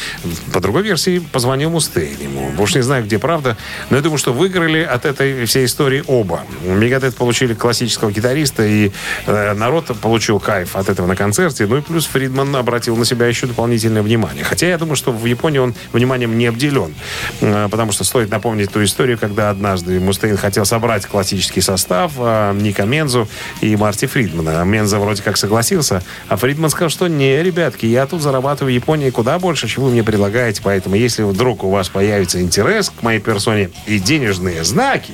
[0.52, 2.52] По другой версии, позвонил Мустейн ему.
[2.58, 3.56] Уж не знаю, где правда.
[3.90, 6.42] Но я думаю, что выиграли от этой всей истории оба.
[6.62, 8.92] Мегадет получили классического гитариста, и
[9.26, 11.66] э, народ получил кайф от этого на концерте.
[11.66, 14.44] Ну и плюс Фридман обратил на себя еще дополнительное внимание.
[14.44, 16.94] Хотя я думаю, что в Японии он вниманием не обделен.
[17.40, 22.52] Э, Потому что стоит напомнить ту историю, когда однажды Мустейн хотел собрать классический состав э,
[22.54, 23.28] Ника Мензу
[23.60, 24.64] и Марти Фридмана.
[24.64, 29.10] Менза вроде как согласился, а Фридман сказал, что не, ребятки, я тут зарабатываю в Японии
[29.10, 33.20] куда больше, чем вы мне предлагаете, поэтому если вдруг у вас появится интерес к моей
[33.20, 35.12] персоне и денежные знаки,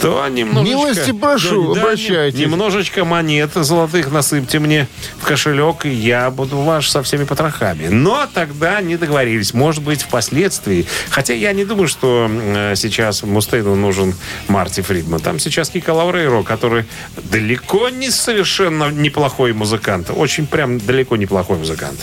[0.00, 0.76] то немножечко...
[0.76, 2.40] Милости прошу, обращайтесь.
[2.40, 7.88] Немножечко монет золотых насыпьте мне в кошелек, и я буду ваш со всеми потрохами.
[7.88, 9.11] Но тогда не договорились.
[9.54, 10.86] Может быть, впоследствии.
[11.10, 14.14] Хотя я не думаю, что э, сейчас Мустейну нужен
[14.48, 15.20] Марти Фридман.
[15.20, 16.84] Там сейчас Кика Лаврейро, который
[17.30, 20.10] далеко не совершенно неплохой музыкант.
[20.14, 22.00] Очень прям далеко неплохой музыкант.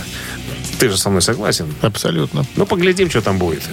[0.79, 1.73] Ты же со мной согласен?
[1.81, 2.45] Абсолютно.
[2.55, 3.63] Ну, поглядим, что там будет.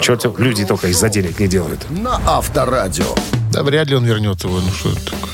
[0.00, 1.90] Что люди только из-за денег не делают.
[1.90, 3.14] На Авторадио.
[3.52, 4.48] Да вряд ли он вернется.
[4.48, 5.30] Ну что это такое?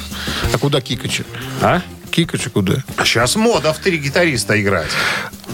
[0.52, 1.24] А куда Кикача?
[1.60, 1.82] А?
[2.10, 2.82] Кикача куда?
[3.04, 4.90] Сейчас мода в три гитариста играть.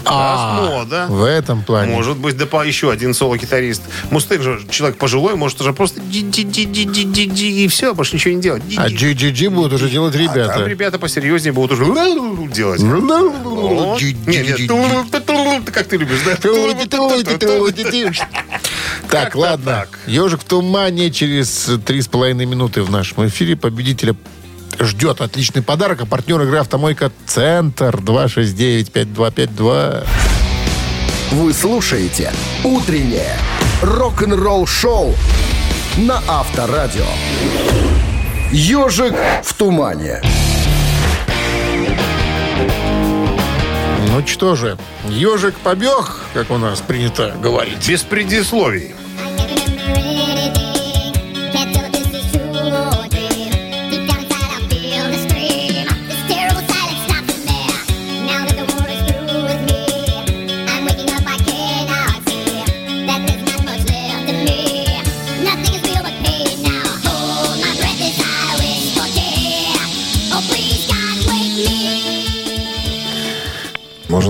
[0.07, 1.07] А, мода.
[1.09, 1.91] В этом плане.
[1.93, 3.81] Может быть, да по- еще один соло-гитарист.
[4.11, 8.61] Мустейн же человек пожилой, может уже просто ди-ди-ди-ди-ди-ди, и все, больше ничего не делать.
[8.77, 8.87] А.
[8.87, 10.65] GGG будут уже делать А там ребята.
[10.65, 11.85] ребята посерьезнее будут уже
[12.53, 12.81] делать.
[12.81, 12.91] Нет,
[15.71, 16.35] как ты любишь, да?
[19.09, 19.85] Так, ладно.
[20.07, 24.15] Ежик в тумане через три с половиной минуты в нашем эфире победителя
[24.79, 26.01] ждет отличный подарок.
[26.01, 30.05] А партнер игры «Автомойка Центр» 269-5252.
[31.31, 32.31] Вы слушаете
[32.63, 33.37] «Утреннее
[33.81, 35.15] рок-н-ролл-шоу»
[35.97, 37.05] на Авторадио.
[38.51, 40.21] «Ежик в тумане».
[44.15, 44.77] Ну что же,
[45.09, 47.89] ежик побег, как у нас принято говорить.
[47.89, 48.95] Без предисловий.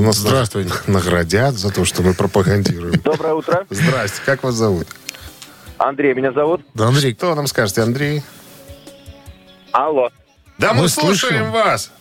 [0.05, 0.71] Нас Здравствуйте.
[0.87, 2.99] наградят за то, что мы пропагандируем.
[3.01, 3.65] Доброе утро.
[3.69, 4.87] Здрасте, как вас зовут?
[5.77, 6.61] Андрей меня зовут.
[6.73, 8.23] Да, Андрей, Что нам скажете, Андрей?
[9.71, 10.09] Алло.
[10.57, 11.51] Да мы, Мы слушаем слышим.
[11.51, 11.91] вас.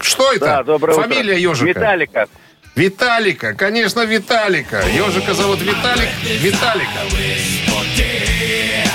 [0.00, 0.44] Что это?
[0.46, 1.66] Да, доброе Фамилия утро.
[1.66, 1.78] ежика?
[1.80, 2.26] Виталика.
[2.74, 4.82] Виталика, конечно, Виталика.
[4.88, 6.08] Ежика зовут Виталик.
[6.40, 6.88] Виталика.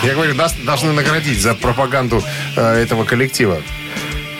[0.03, 2.21] Я говорю, нас должны наградить за пропаганду
[2.57, 3.61] э, этого коллектива.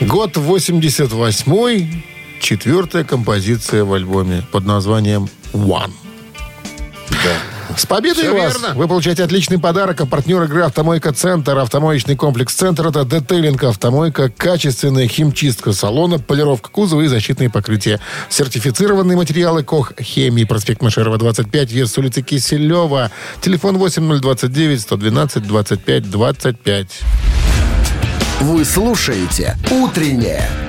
[0.02, 2.04] год 88-й,
[2.40, 5.92] четвертая композиция в альбоме под названием «One».
[7.10, 7.76] Да.
[7.78, 8.54] С победой Всё вас!
[8.54, 8.74] верно.
[8.76, 10.02] Вы получаете отличный подарок.
[10.02, 11.58] А партнер игры «Автомойка Центр».
[11.58, 18.00] Автомоечный комплекс «Центр»— это детейлинг «Автомойка», качественная химчистка салона, полировка кузова и защитные покрытия.
[18.30, 20.46] Сертифицированные материалы КОХ «Хемии».
[20.46, 23.12] Проспект Машерова, 25, вес улицы Киселева.
[23.42, 27.00] Телефон 8029 112 25 25.
[28.42, 30.69] Вы слушаете «Утреннее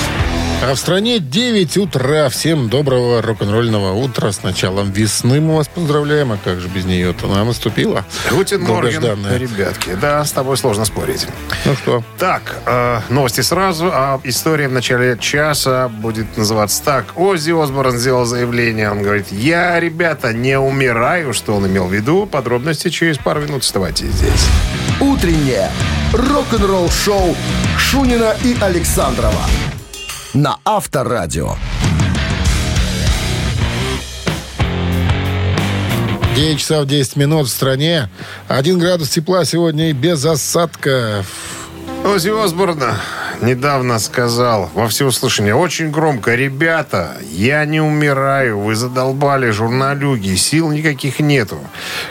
[0.63, 2.29] А в стране 9 утра.
[2.29, 4.31] Всем доброго рок-н-ролльного утра.
[4.31, 6.31] С началом весны мы вас поздравляем.
[6.31, 7.25] А как же без нее-то?
[7.25, 8.05] Она наступила.
[8.29, 9.97] Guten Morgen, ребятки.
[9.99, 11.25] Да, с тобой сложно спорить.
[11.65, 13.89] Ну что, Так, э, новости сразу.
[13.91, 17.17] А история в начале часа будет называться так.
[17.17, 18.91] Оззи Осборн сделал заявление.
[18.91, 21.33] Он говорит, я, ребята, не умираю.
[21.33, 22.27] Что он имел в виду?
[22.27, 23.63] Подробности через пару минут.
[23.63, 24.45] Вставайте здесь.
[24.99, 25.71] «Утреннее
[26.13, 27.35] рок-н-ролл-шоу»
[27.79, 29.41] Шунина и Александрова
[30.33, 31.55] на Авторадио.
[36.35, 38.09] 9 часов 10 минут в стране.
[38.47, 41.25] 1 градус тепла сегодня и без осадков.
[42.05, 42.81] Оззи Осборн
[43.41, 51.19] недавно сказал во всеуслышание очень громко, ребята, я не умираю, вы задолбали журналюги, сил никаких
[51.19, 51.59] нету.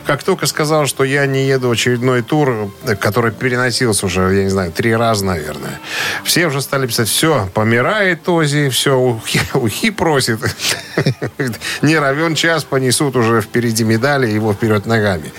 [0.06, 4.50] Как только сказал, что я не еду в очередной тур, который переносился уже, я не
[4.50, 5.80] знаю, три раза, наверное,
[6.24, 10.40] все уже стали писать, все, помирает Оззи, все, ухи, ухи просит.
[11.82, 15.32] Не равен час понесут уже впереди медали, его вперед ногами.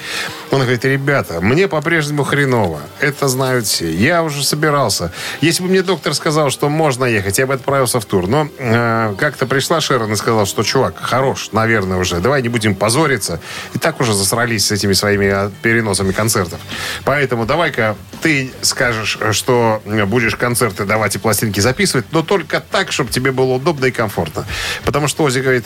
[0.51, 2.81] Он говорит, ребята, мне по-прежнему хреново.
[2.99, 3.89] Это знают все.
[3.89, 5.11] Я уже собирался.
[5.39, 8.27] Если бы мне доктор сказал, что можно ехать, я бы отправился в тур.
[8.27, 12.19] Но э, как-то пришла Шерон и сказала, что, чувак, хорош, наверное, уже.
[12.19, 13.39] Давай не будем позориться.
[13.73, 16.59] И так уже засрались с этими своими а, переносами концертов.
[17.03, 23.11] Поэтому давай-ка ты скажешь, что будешь концерты давать и пластинки записывать, но только так, чтобы
[23.11, 24.45] тебе было удобно и комфортно.
[24.85, 25.65] Потому что Ози говорит,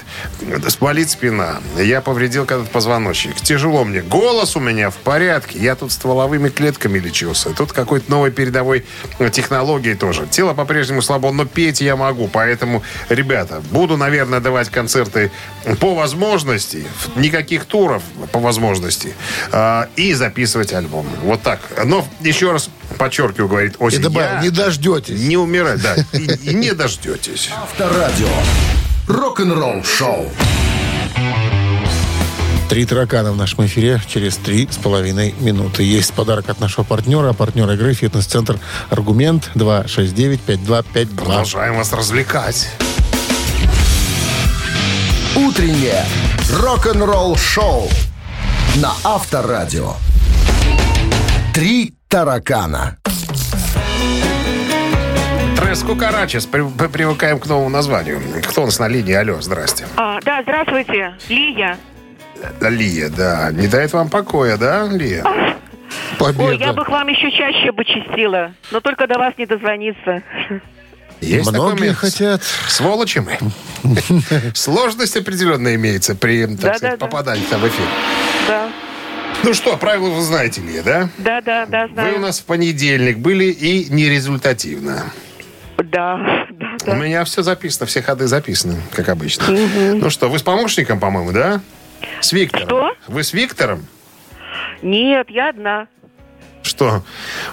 [0.80, 5.92] болит спина, я повредил когда-то позвоночник, тяжело мне, голос у меня в порядке, я тут
[5.92, 8.86] стволовыми клетками лечился, тут какой-то новой передовой
[9.32, 10.28] технологии тоже.
[10.30, 15.32] Тело по-прежнему слабо, но петь я могу, поэтому, ребята, буду, наверное, давать концерты
[15.80, 19.16] по возможности, никаких туров по возможности,
[19.52, 21.10] а, и записывать альбомы.
[21.24, 21.60] Вот так.
[21.84, 25.20] Но еще раз подчеркиваю, говорит Ози, И добавил, я не дождетесь.
[25.20, 27.50] не умирать, да, и, и не дождетесь.
[27.56, 28.28] Авторадио.
[29.08, 30.30] Рок-н-ролл-шоу.
[32.70, 35.84] Три таракана в нашем эфире через три с половиной минуты.
[35.84, 37.32] Есть подарок от нашего партнера.
[37.34, 38.58] Партнер игры «Фитнес-центр
[38.90, 41.16] Аргумент» 269-5252.
[41.16, 42.70] Продолжаем вас развлекать.
[45.36, 46.04] Утреннее
[46.52, 47.88] рок-н-ролл-шоу
[48.78, 49.94] на Авторадио.
[51.54, 52.98] Три таракана.
[55.58, 56.46] Трес Кукарачес.
[56.48, 58.20] При- при- Привыкаем к новому названию.
[58.50, 59.14] Кто у нас на линии?
[59.14, 59.86] Алло, здрасте.
[59.98, 61.78] А, да, здравствуйте, Лия.
[62.62, 63.52] Лия, да.
[63.52, 65.24] Не дает вам покоя, да, Лия?
[66.18, 66.44] Победа.
[66.44, 70.22] Ой, я бы к вам еще чаще бы чистила, но только до вас не дозвониться.
[71.22, 72.44] Есть Многие хотят.
[72.44, 73.38] Сволочи мы.
[74.54, 76.98] Сложность определенно имеется при так сказать, да, да.
[76.98, 77.86] попадании там в эфир.
[78.48, 78.70] Да,
[79.44, 81.10] Ну что, правила вы знаете, Лия, да?
[81.18, 82.16] да, да, да, Вы знаю.
[82.18, 85.06] у нас в понедельник были и нерезультативно.
[85.78, 86.18] Да,
[86.50, 86.96] да, У да.
[86.96, 89.46] меня все записано, все ходы записаны, как обычно.
[89.50, 91.62] Ну что, вы с помощником, по-моему, да?
[92.22, 92.68] С Виктором.
[92.68, 92.92] Что?
[93.08, 93.86] Вы с Виктором?
[94.82, 95.88] Нет, я одна.
[96.64, 97.04] Что,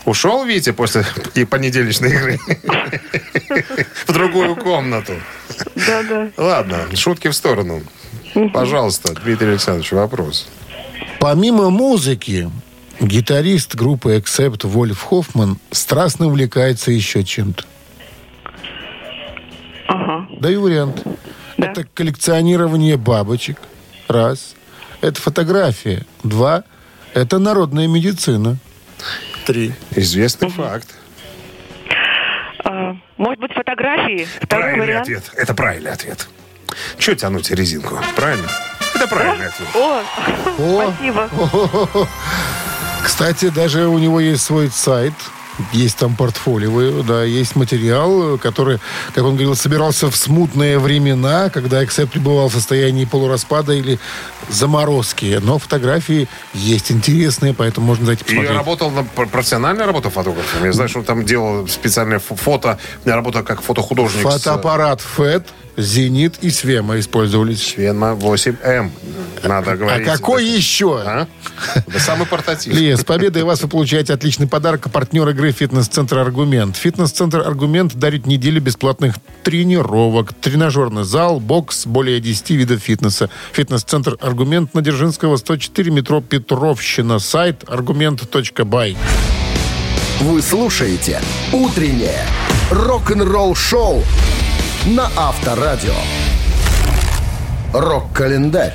[0.07, 2.40] ушел Витя после и понедельничной игры?
[4.07, 5.12] В другую комнату.
[5.74, 6.30] Да, да.
[6.38, 7.82] Ладно, шутки в сторону.
[8.55, 10.48] Пожалуйста, Дмитрий Александрович, вопрос.
[11.20, 12.50] Помимо музыки,
[13.00, 17.64] гитарист группы Accept Вольф Хоффман страстно увлекается еще чем-то.
[19.88, 20.26] Ага.
[20.40, 21.03] Даю вариант.
[21.59, 21.66] Да.
[21.66, 23.59] Это коллекционирование бабочек.
[24.12, 24.54] Раз.
[25.00, 26.04] Это фотография.
[26.22, 26.64] Два.
[27.14, 28.56] Это народная медицина.
[29.46, 29.72] Три.
[29.92, 30.88] Известный факт.
[32.64, 34.26] А, может быть, фотографии?
[34.40, 35.02] Второй Правильный вариант.
[35.02, 35.30] ответ.
[35.36, 36.28] Это правильный ответ.
[36.98, 37.98] Че тянуть резинку?
[38.14, 38.48] Правильно?
[38.94, 39.68] Это правильный ответ.
[39.74, 40.02] О,
[40.58, 41.28] О, спасибо.
[43.02, 45.14] Кстати, даже у него есть свой сайт
[45.72, 48.78] Есть там портфолио, да, есть материал, который,
[49.14, 53.98] как он говорил, собирался в смутные времена, когда Эксеп пребывал в состоянии полураспада или
[54.48, 55.38] заморозки.
[55.42, 58.57] Но фотографии есть интересные, поэтому можно зайти И посмотреть.
[58.57, 60.64] работал на пр- профессиональная работа фотографом.
[60.64, 64.20] Я знаю, что он там делал специальное фо- фото, работа как фотохудожник.
[64.26, 65.46] с- Фотоаппарат ФЭД,
[65.76, 67.62] Зенит и Свема использовались.
[67.74, 68.90] Свенма 8М.
[69.42, 70.06] Надо А говорить.
[70.06, 71.00] какой еще?
[71.00, 71.26] А?
[71.86, 72.80] Да самый портативный.
[72.80, 74.90] Лия, с победой вас вы получаете отличный подарок.
[74.92, 76.76] Партнер игры «Фитнес-центр Аргумент».
[76.76, 80.32] «Фитнес-центр Аргумент» дарит неделю бесплатных тренировок.
[80.34, 83.30] Тренажерный зал, бокс, более 10 видов фитнеса.
[83.52, 87.18] «Фитнес-центр Аргумент» на Дзержинского, 104, метро Петровщина.
[87.18, 88.96] Сайт аргумент.бай.
[90.20, 91.20] Вы слушаете
[91.52, 92.26] «Утреннее
[92.70, 94.04] рок-н-ролл-шоу»
[94.86, 95.94] на Авторадио.
[97.72, 98.74] Рок-календарь.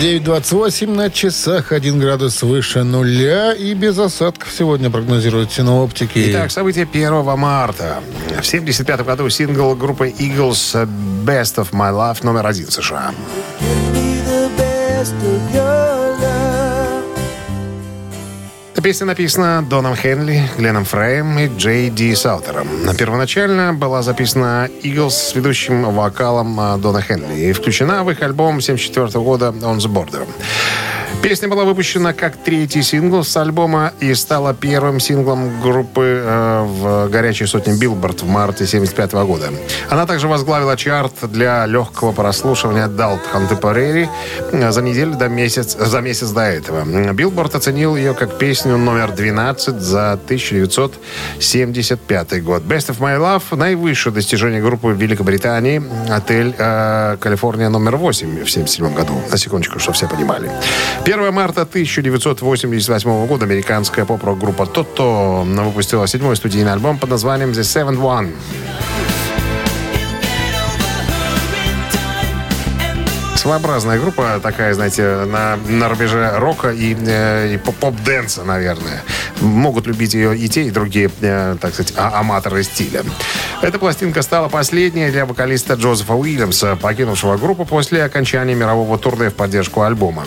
[0.00, 6.30] 9.28 на часах, 1 градус выше нуля и без осадков сегодня прогнозируют синоптики.
[6.30, 8.00] Итак, событие 1 марта.
[8.26, 10.86] В 1975 году сингл группы Eagles
[11.24, 13.12] «Best of My Life» номер один в США.
[15.00, 15.93] Эта
[18.82, 22.68] песня написана Доном Хенли, Гленном Фрейм и Джей Ди Салтером.
[22.98, 28.56] Первоначально была записана Eagles с ведущим вокалом а, Дона Хенли и включена в их альбом
[28.56, 30.26] 1974 года «On the Border».
[31.22, 37.08] Песня была выпущена как третий сингл с альбома и стала первым синглом группы э, в
[37.08, 39.50] горячей сотне Билборд в марте 1975 года.
[39.88, 44.08] Она также возглавила чарт для легкого прослушивания Adult Contemporary
[44.70, 46.84] за неделю до месяц, за месяц до этого.
[47.12, 52.62] Билборд оценил ее как песню номер 12 за 1975 год.
[52.62, 55.82] Best of My Love– наивысшее достижение группы в Великобритании.
[56.10, 59.14] Отель э, Калифорния номер 8 в 1977 году.
[59.30, 60.50] На секундочку, чтобы все понимали.
[61.04, 67.60] 1 марта 1988 года американская поп-рок группа Тото выпустила седьмой студийный альбом под названием The
[67.60, 68.32] Seventh One.
[73.36, 79.02] Своеобразная группа, такая, знаете, на, на рубеже рока и, э, и поп- поп-дэнса, наверное.
[79.42, 83.02] Могут любить ее и те, и другие, э, так сказать, а- аматоры стиля.
[83.60, 89.34] Эта пластинка стала последней для вокалиста Джозефа Уильямса, покинувшего группу после окончания мирового турне в
[89.34, 90.24] поддержку альбома.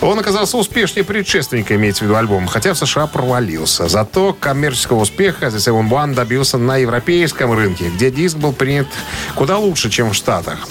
[0.00, 3.88] Он оказался успешнее предшественника, имеется в виду альбом, хотя в США провалился.
[3.88, 8.86] Зато коммерческого успеха The Seven One добился на европейском рынке, где диск был принят
[9.34, 10.68] куда лучше, чем в Штатах.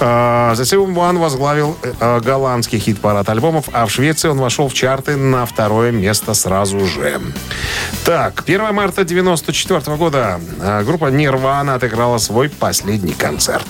[0.00, 4.74] Э, The Seven One возглавил э, голландский хит-парад альбомов, а в Швеции он вошел в
[4.74, 7.20] чарты на второе место сразу же.
[8.06, 13.66] Так, 1 марта 94 года э, группа Nirvana отыграла свой последний концерт.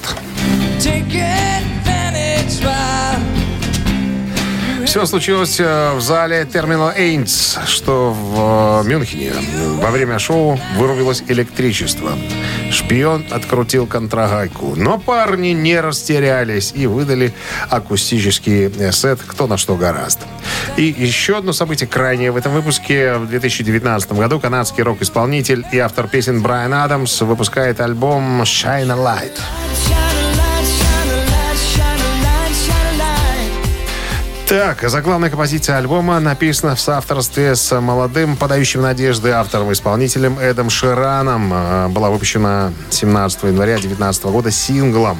[4.94, 9.32] Все случилось э, в зале Terminal Эйнс, что в э, Мюнхене.
[9.82, 12.12] Во время шоу вырубилось электричество.
[12.70, 14.76] Шпион открутил контрагайку.
[14.76, 17.34] Но парни не растерялись и выдали
[17.70, 20.20] акустический э, сет «Кто на что гораст».
[20.76, 23.14] И еще одно событие крайнее в этом выпуске.
[23.14, 30.03] В 2019 году канадский рок-исполнитель и автор песен Брайан Адамс выпускает альбом «Shine a Light».
[34.54, 41.52] Так, заглавная композиция альбома написана в соавторстве с молодым, подающим надежды автором-исполнителем Эдом Шираном.
[41.52, 45.18] Э, Была выпущена 17 января 2019 года синглом.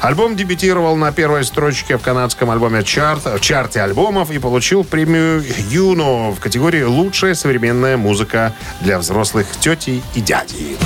[0.00, 5.44] Альбом дебютировал на первой строчке в канадском альбоме чарт, в чарте альбомов и получил премию
[5.68, 10.78] Юно в категории «Лучшая современная музыка для взрослых тетей и дядей».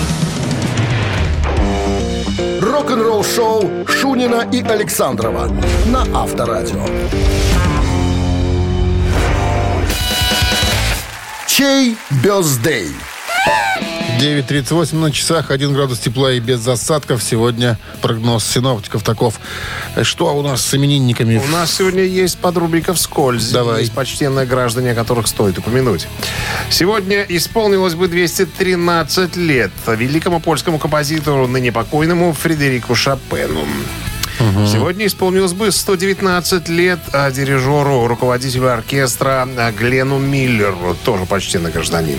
[2.60, 5.48] Рок-н-ролл-шоу Шунина и Александрова
[5.86, 6.84] на Авторадио.
[11.56, 12.88] Чей бездей?
[14.20, 17.22] 9.38 на часах, 1 градус тепла и без засадков.
[17.22, 19.40] Сегодня прогноз синоптиков таков.
[20.02, 21.38] Что у нас с именинниками?
[21.38, 23.48] У нас сегодня есть подрубрика «Вскользь».
[23.52, 23.80] Давай.
[23.80, 26.08] Есть почтенные граждане, о которых стоит упомянуть.
[26.68, 33.64] Сегодня исполнилось бы 213 лет великому польскому композитору, ныне покойному Фредерику Шопену.
[34.38, 42.18] Сегодня исполнилось бы 119 лет а, дирижеру, руководителю оркестра Глену Миллеру, тоже почтенный гражданин.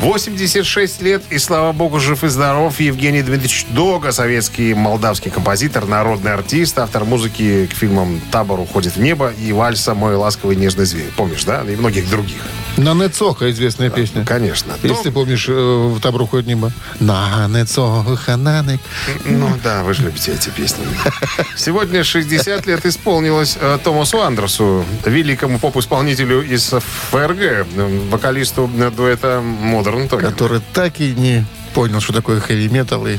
[0.00, 6.32] 86 лет, и слава богу, жив и здоров, Евгений Дмитриевич Дога, советский молдавский композитор, народный
[6.32, 9.94] артист, автор музыки к фильмам «Табор уходит в небо» и «Вальса.
[9.94, 11.10] Мой ласковый нежный зверь».
[11.16, 11.62] Помнишь, да?
[11.62, 12.42] И многих других.
[12.76, 14.24] На Нецоха известная песня.
[14.24, 14.74] Конечно.
[14.82, 16.72] Если ты помнишь, э, в табор уходит небо.
[17.00, 18.80] На Нецоха, нанек.
[19.24, 20.84] Ну да, вы же любите эти песни.
[21.56, 26.74] Сегодня 60 лет исполнилось э, Томасу Андерсу, великому поп-исполнителю из
[27.10, 27.64] ФРГ, э,
[28.10, 30.20] вокалисту дуэта Modern Talking.
[30.20, 33.18] Который так и не понял, что такое хэви-метал и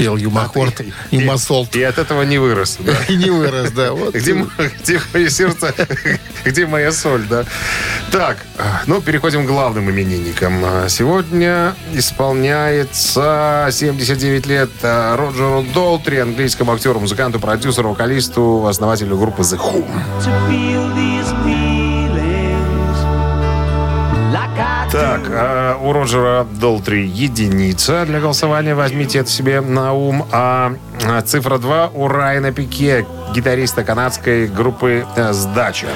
[0.00, 0.80] пел Юмахорд
[1.10, 1.76] и Масолт.
[1.76, 2.78] И от этого не вырос.
[2.80, 2.94] да.
[3.08, 3.92] И не вырос, да.
[3.92, 4.14] Вот.
[4.14, 4.32] Где,
[4.82, 5.74] где мое сердце,
[6.44, 7.44] где моя соль, да?
[8.10, 8.38] Так,
[8.86, 10.62] ну, переходим к главным именинникам.
[10.64, 19.42] А, Сегодня исполняется 79 лет а, Роджеру Долтри, английскому актеру, музыканту, продюсеру, вокалисту, основателю группы
[19.42, 21.59] The Who.
[24.92, 28.74] Так, а у Роджера Долтри единица для голосования.
[28.74, 30.26] Возьмите это себе на ум.
[30.32, 30.72] А
[31.06, 35.86] а, цифра 2 у Райана Пике, гитариста канадской группы э, «Сдача».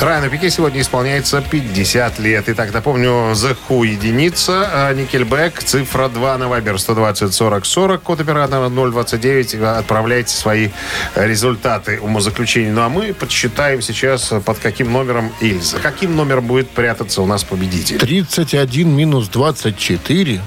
[0.00, 2.44] Райану Пике сегодня исполняется 50 лет.
[2.46, 8.20] Итак, напомню, The Who единица, а Nickelback, цифра 2 на Viber 120 40 40, код
[8.20, 9.54] оператора 029.
[9.54, 10.68] Отправляйте свои
[11.16, 12.70] результаты умозаключений.
[12.70, 17.26] Ну а мы подсчитаем сейчас, под каким номером или за каким номером будет прятаться у
[17.26, 17.98] нас победитель.
[17.98, 20.40] 31 минус 24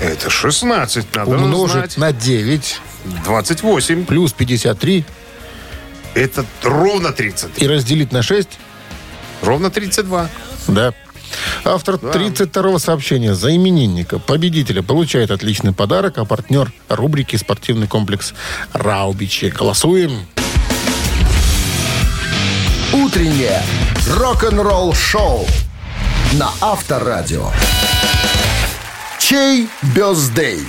[0.00, 1.96] Это 16, надо умножить знать.
[1.98, 2.80] на 9
[3.26, 4.06] 28.
[4.06, 5.04] плюс 53
[6.14, 7.62] Это ровно 30.
[7.62, 8.48] и разделить на 6,
[9.42, 10.28] Ровно 32.
[10.68, 10.92] да.
[11.64, 18.34] Автор 32-го сообщения за именинника, победителя, получает отличный подарок, а партнер рубрики «Спортивный комплекс
[18.74, 19.46] Раубичи».
[19.46, 20.26] Голосуем.
[22.92, 23.62] Утреннее
[24.10, 25.46] рок-н-ролл-шоу
[26.34, 27.50] на Авторадио.
[29.18, 30.60] Чей бездей?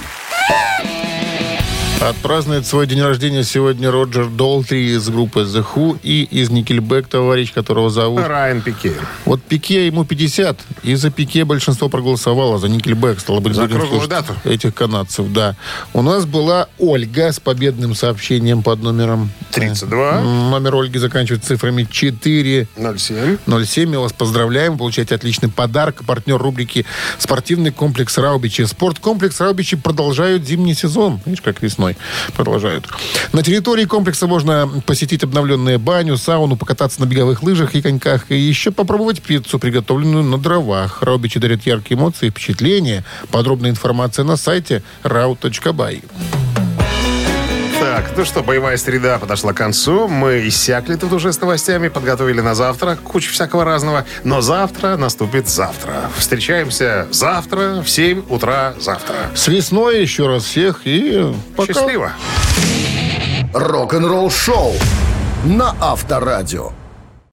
[2.09, 7.53] Отпразднует свой день рождения сегодня Роджер Долтри из группы The Who и из Никельбек, товарищ,
[7.53, 8.19] которого зовут.
[8.27, 8.93] Райан Пике.
[9.23, 14.05] Вот Пике ему 50, и за Пике большинство проголосовало, за Никельбек, стало быть, За круглую
[14.09, 14.35] дату?
[14.43, 15.55] этих канадцев, да.
[15.93, 19.31] У нас была Ольга с победным сообщением под номером...
[19.53, 20.19] 32.
[20.19, 23.37] э, Номер Ольги заканчивается цифрами 4 07.
[23.65, 23.89] 07.
[23.89, 24.77] Мы вас поздравляем.
[24.77, 26.03] Получаете отличный подарок.
[26.05, 26.85] Партнер рубрики
[27.17, 28.63] «Спортивный комплекс Раубичи».
[28.63, 31.21] Спорткомплекс Раубичи продолжают зимний сезон.
[31.25, 31.92] Видишь, как весной
[32.35, 32.87] продолжают.
[33.31, 38.31] На территории комплекса можно посетить обновленную баню, сауну, покататься на беговых лыжах и коньках.
[38.31, 41.01] И еще попробовать пиццу, приготовленную на дровах.
[41.01, 43.03] Раубичи дарят яркие эмоции и впечатления.
[43.31, 46.52] Подробная информация на сайте rau.by.
[47.83, 50.07] Так, ну что, боевая среда подошла к концу.
[50.07, 54.05] Мы иссякли тут уже с новостями, подготовили на завтра кучу всякого разного.
[54.23, 56.09] Но завтра наступит завтра.
[56.17, 59.15] Встречаемся завтра в 7 утра завтра.
[59.35, 61.73] С весной еще раз всех и пока.
[61.73, 62.13] Счастливо!
[63.53, 64.75] Рок-н-ролл-шоу
[65.43, 66.71] на Авторадио.